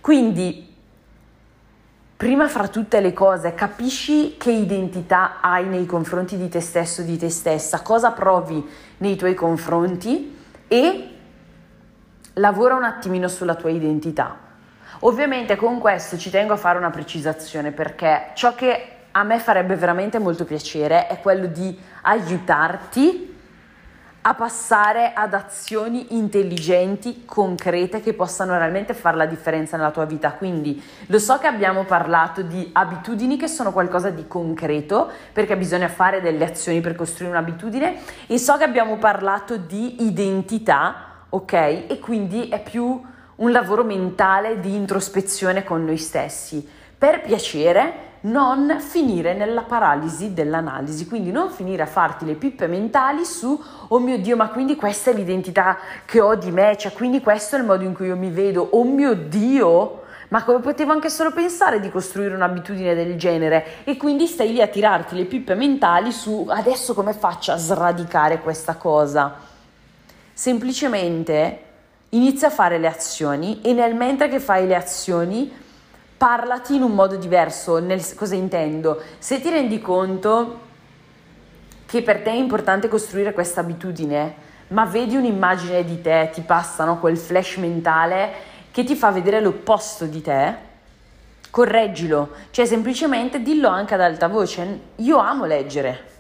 Quindi 0.03 0.76
prima 2.17 2.49
fra 2.49 2.69
tutte 2.69 3.01
le 3.01 3.13
cose 3.13 3.55
capisci 3.55 4.37
che 4.39 4.51
identità 4.51 5.41
hai 5.41 5.67
nei 5.67 5.85
confronti 5.85 6.37
di 6.37 6.49
te 6.49 6.61
stesso, 6.61 7.03
di 7.03 7.19
te 7.19 7.29
stessa, 7.29 7.83
cosa 7.83 8.13
provi 8.13 8.67
nei 8.99 9.17
tuoi 9.17 9.35
confronti 9.35 10.35
e 10.67 11.11
lavora 12.35 12.75
un 12.75 12.85
attimino 12.85 13.29
sulla 13.29 13.55
tua 13.55 13.71
identità. 13.71 14.45
Ovviamente 15.01 15.57
con 15.57 15.79
questo 15.79 16.17
ci 16.17 16.31
tengo 16.31 16.55
a 16.55 16.57
fare 16.57 16.79
una 16.79 16.91
precisazione 16.91 17.71
perché 17.71 18.31
ciò 18.35 18.55
che 18.55 18.89
a 19.11 19.23
me 19.23 19.39
farebbe 19.39 19.77
veramente 19.77 20.19
molto 20.19 20.45
piacere 20.45 21.07
è 21.09 21.21
quello 21.21 21.47
di 21.47 21.79
aiutarti 22.03 23.36
a 24.29 24.35
passare 24.35 25.13
ad 25.15 25.35
azioni 25.35 26.17
intelligenti, 26.17 27.23
concrete, 27.25 28.01
che 28.01 28.13
possano 28.13 28.59
realmente 28.59 28.93
fare 28.93 29.17
la 29.17 29.25
differenza 29.25 29.77
nella 29.77 29.93
tua 29.93 30.05
vita. 30.05 30.33
Quindi 30.33 30.83
lo 31.07 31.21
so 31.21 31.39
che 31.39 31.47
abbiamo 31.47 31.85
parlato 31.85 32.43
di 32.43 32.69
abitudini 32.73 33.37
che 33.37 33.47
sono 33.47 33.71
qualcosa 33.71 34.11
di 34.11 34.27
concreto, 34.27 35.09
perché 35.33 35.57
bisogna 35.57 35.87
fare 35.87 36.21
delle 36.21 36.45
azioni 36.45 36.81
per 36.81 36.97
costruire 36.97 37.37
un'abitudine, 37.37 38.01
e 38.27 38.37
so 38.39 38.57
che 38.57 38.65
abbiamo 38.65 38.97
parlato 38.97 39.59
di 39.59 40.05
identità, 40.05 41.27
ok? 41.29 41.53
E 41.53 42.01
quindi 42.01 42.49
è 42.49 42.61
più 42.61 43.01
un 43.37 43.53
lavoro 43.53 43.85
mentale 43.85 44.59
di 44.59 44.75
introspezione 44.75 45.63
con 45.63 45.85
noi 45.85 45.99
stessi. 45.99 46.69
Per 46.99 47.21
piacere, 47.21 48.16
non 48.27 48.77
finire 48.81 49.35
nella 49.35 49.63
paralisi 49.63 50.33
dell'analisi, 50.33 51.07
quindi 51.07 51.31
non 51.31 51.51
finire 51.51 51.83
a 51.83 51.87
farti 51.87 52.25
le 52.25 52.35
pippe 52.35 52.67
mentali 52.67 53.25
su 53.25 53.61
oh 53.89 53.99
mio 53.99 54.19
Dio, 54.19 54.37
ma 54.37 54.49
quindi 54.49 54.75
questa 54.77 55.11
è 55.11 55.15
l'identità 55.15 55.79
che 56.05 56.21
ho 56.21 56.35
di 56.35 56.51
me, 56.51 56.77
cioè 56.77 56.93
quindi 56.93 57.21
questo 57.21 57.57
è 57.57 57.59
il 57.59 57.65
modo 57.65 57.85
in 57.85 57.95
cui 57.95 58.07
io 58.07 58.17
mi 58.17 58.31
vedo, 58.31 58.67
oh 58.73 58.85
mio 58.85 59.15
Dio, 59.15 60.03
ma 60.29 60.43
come 60.43 60.59
potevo 60.59 60.91
anche 60.93 61.09
solo 61.09 61.31
pensare 61.31 61.79
di 61.79 61.91
costruire 61.91 62.35
un'abitudine 62.35 62.95
del 62.95 63.17
genere? 63.17 63.85
E 63.85 63.97
quindi 63.97 64.27
stai 64.27 64.53
lì 64.53 64.61
a 64.61 64.67
tirarti 64.67 65.15
le 65.15 65.25
pippe 65.25 65.55
mentali 65.55 66.11
su 66.11 66.47
adesso 66.49 66.95
come 66.95 67.13
faccio 67.13 67.53
a 67.53 67.57
sradicare 67.57 68.41
questa 68.41 68.75
cosa? 68.75 69.37
Semplicemente 70.33 71.61
inizia 72.11 72.49
a 72.49 72.51
fare 72.51 72.79
le 72.79 72.89
azioni 72.89 73.61
e 73.63 73.73
nel 73.73 73.95
mentre 73.95 74.29
che 74.29 74.41
fai 74.41 74.67
le 74.67 74.75
azioni 74.75 75.65
parlati 76.17 76.75
in 76.75 76.83
un 76.83 76.93
modo 76.93 77.17
diverso. 77.17 77.79
Nel, 77.79 78.03
cosa 78.15 78.35
intendo? 78.35 79.01
Se 79.19 79.41
ti 79.41 79.51
rendi 79.51 79.81
conto 79.81 80.65
che 81.87 82.03
per 82.03 82.23
te 82.23 82.31
è 82.31 82.35
importante 82.35 82.89
costruire 82.89 83.33
questa 83.33 83.61
abitudine, 83.61 84.45
ma 84.69 84.85
vedi 84.85 85.17
un'immagine 85.17 85.85
di 85.85 86.01
te, 86.01 86.31
ti 86.33 86.41
passano 86.41 86.99
quel 86.99 87.17
flash 87.17 87.57
mentale 87.57 88.55
che 88.73 88.83
ti 88.85 88.97
fa 88.97 89.11
vedere 89.11 89.41
l'opposto 89.41 90.05
di 90.07 90.21
te, 90.21 90.55
correggilo, 91.51 92.31
cioè 92.51 92.67
semplicemente 92.67 93.41
dillo 93.41 93.69
anche 93.69 93.95
ad 93.95 94.01
alta 94.01 94.29
voce, 94.29 94.81
io 94.97 95.19
amo 95.19 95.45
leggere. 95.45 96.15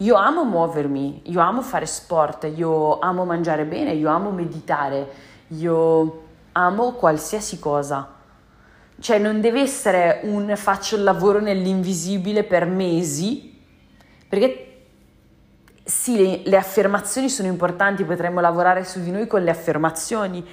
Io 0.00 0.14
amo 0.14 0.44
muovermi, 0.44 1.22
io 1.24 1.40
amo 1.40 1.60
fare 1.60 1.86
sport, 1.86 2.52
io 2.54 3.00
amo 3.00 3.24
mangiare 3.24 3.64
bene, 3.64 3.92
io 3.92 4.08
amo 4.08 4.30
meditare, 4.30 5.08
io 5.48 6.22
amo 6.52 6.92
qualsiasi 6.92 7.58
cosa 7.58 8.17
cioè 9.00 9.18
non 9.18 9.40
deve 9.40 9.60
essere 9.60 10.20
un 10.24 10.52
faccio 10.56 10.96
il 10.96 11.02
lavoro 11.02 11.40
nell'invisibile 11.40 12.44
per 12.44 12.66
mesi, 12.66 13.56
perché 14.28 14.64
sì, 15.84 16.16
le, 16.16 16.40
le 16.44 16.56
affermazioni 16.56 17.28
sono 17.28 17.48
importanti, 17.48 18.04
potremmo 18.04 18.40
lavorare 18.40 18.84
su 18.84 19.02
di 19.02 19.10
noi 19.10 19.26
con 19.26 19.42
le 19.42 19.50
affermazioni, 19.50 20.44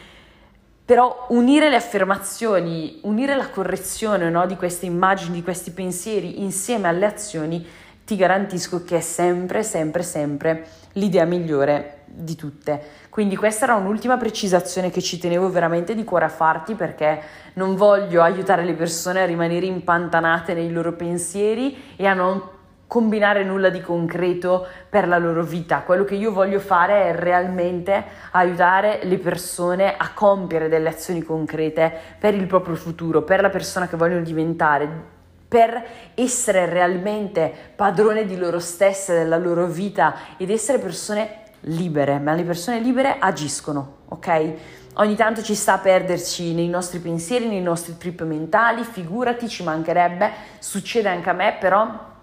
però 0.85 1.25
unire 1.29 1.69
le 1.69 1.75
affermazioni, 1.75 2.99
unire 3.01 3.35
la 3.35 3.49
correzione 3.49 4.29
no, 4.29 4.45
di 4.45 4.55
queste 4.55 4.85
immagini, 4.85 5.37
di 5.37 5.43
questi 5.43 5.71
pensieri 5.71 6.41
insieme 6.41 6.87
alle 6.87 7.07
azioni, 7.07 7.65
ti 8.05 8.15
garantisco 8.15 8.83
che 8.83 8.97
è 8.97 9.01
sempre, 9.01 9.63
sempre, 9.63 10.03
sempre 10.03 10.65
l'idea 10.93 11.25
migliore 11.25 12.03
di 12.05 12.35
tutte. 12.35 12.81
Quindi 13.09 13.35
questa 13.35 13.65
era 13.65 13.75
un'ultima 13.75 14.15
precisazione 14.17 14.91
che 14.91 15.01
ci 15.01 15.17
tenevo 15.17 15.49
veramente 15.49 15.95
di 15.95 16.03
cuore 16.03 16.25
a 16.25 16.29
farti 16.29 16.75
perché 16.75 17.21
non 17.53 17.75
voglio 17.75 18.21
aiutare 18.21 18.63
le 18.63 18.73
persone 18.73 19.21
a 19.21 19.25
rimanere 19.25 19.65
impantanate 19.65 20.53
nei 20.53 20.71
loro 20.71 20.93
pensieri 20.93 21.95
e 21.95 22.05
a 22.05 22.13
non 22.13 22.53
combinare 22.87 23.43
nulla 23.43 23.69
di 23.69 23.81
concreto 23.81 24.67
per 24.87 25.07
la 25.07 25.17
loro 25.17 25.43
vita. 25.43 25.81
Quello 25.81 26.03
che 26.03 26.15
io 26.15 26.31
voglio 26.31 26.59
fare 26.59 27.09
è 27.09 27.15
realmente 27.15 28.03
aiutare 28.31 28.99
le 29.03 29.17
persone 29.17 29.95
a 29.97 30.11
compiere 30.13 30.69
delle 30.69 30.89
azioni 30.89 31.23
concrete 31.23 31.91
per 32.19 32.35
il 32.35 32.45
proprio 32.45 32.75
futuro, 32.75 33.23
per 33.23 33.41
la 33.41 33.49
persona 33.49 33.87
che 33.87 33.97
vogliono 33.97 34.21
diventare, 34.21 35.13
per 35.47 35.83
essere 36.15 36.65
realmente 36.67 37.53
padrone 37.75 38.25
di 38.25 38.37
loro 38.37 38.59
stesse, 38.59 39.13
della 39.13 39.37
loro 39.37 39.67
vita 39.67 40.15
ed 40.37 40.49
essere 40.49 40.79
persone 40.79 41.43
libere, 41.61 42.19
ma 42.19 42.33
le 42.33 42.43
persone 42.43 42.79
libere 42.79 43.17
agiscono, 43.19 43.97
ok? 44.09 44.53
Ogni 44.95 45.15
tanto 45.15 45.41
ci 45.41 45.55
sta 45.55 45.73
a 45.73 45.79
perderci 45.79 46.53
nei 46.53 46.69
nostri 46.69 46.99
pensieri, 46.99 47.47
nei 47.47 47.61
nostri 47.61 47.97
trip 47.97 48.23
mentali, 48.23 48.83
figurati, 48.83 49.49
ci 49.49 49.63
mancherebbe, 49.63 50.31
succede 50.59 51.09
anche 51.09 51.29
a 51.29 51.33
me, 51.33 51.57
però 51.59 52.13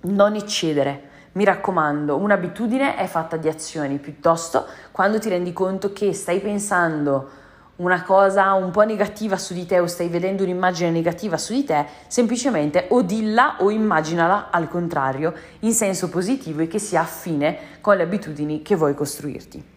non 0.00 0.34
eccedere. 0.34 1.12
Mi 1.32 1.44
raccomando, 1.44 2.16
un'abitudine 2.16 2.96
è 2.96 3.06
fatta 3.06 3.36
di 3.36 3.48
azioni, 3.48 3.98
piuttosto 3.98 4.66
quando 4.92 5.18
ti 5.18 5.28
rendi 5.28 5.52
conto 5.52 5.92
che 5.92 6.12
stai 6.14 6.40
pensando 6.40 7.42
una 7.76 8.02
cosa 8.02 8.52
un 8.54 8.70
po' 8.70 8.82
negativa 8.82 9.36
su 9.36 9.52
di 9.54 9.66
te 9.66 9.80
o 9.80 9.86
stai 9.86 10.08
vedendo 10.08 10.42
un'immagine 10.42 10.90
negativa 10.90 11.36
su 11.36 11.52
di 11.52 11.64
te, 11.64 11.86
semplicemente 12.06 12.86
o 12.90 13.02
dilla 13.02 13.56
o 13.58 13.70
immaginala 13.70 14.50
al 14.50 14.68
contrario, 14.68 15.34
in 15.60 15.72
senso 15.72 16.08
positivo 16.08 16.62
e 16.62 16.68
che 16.68 16.78
sia 16.78 17.00
affine 17.00 17.58
con 17.80 17.96
le 17.96 18.04
abitudini 18.04 18.62
che 18.62 18.76
vuoi 18.76 18.94
costruirti. 18.94 19.73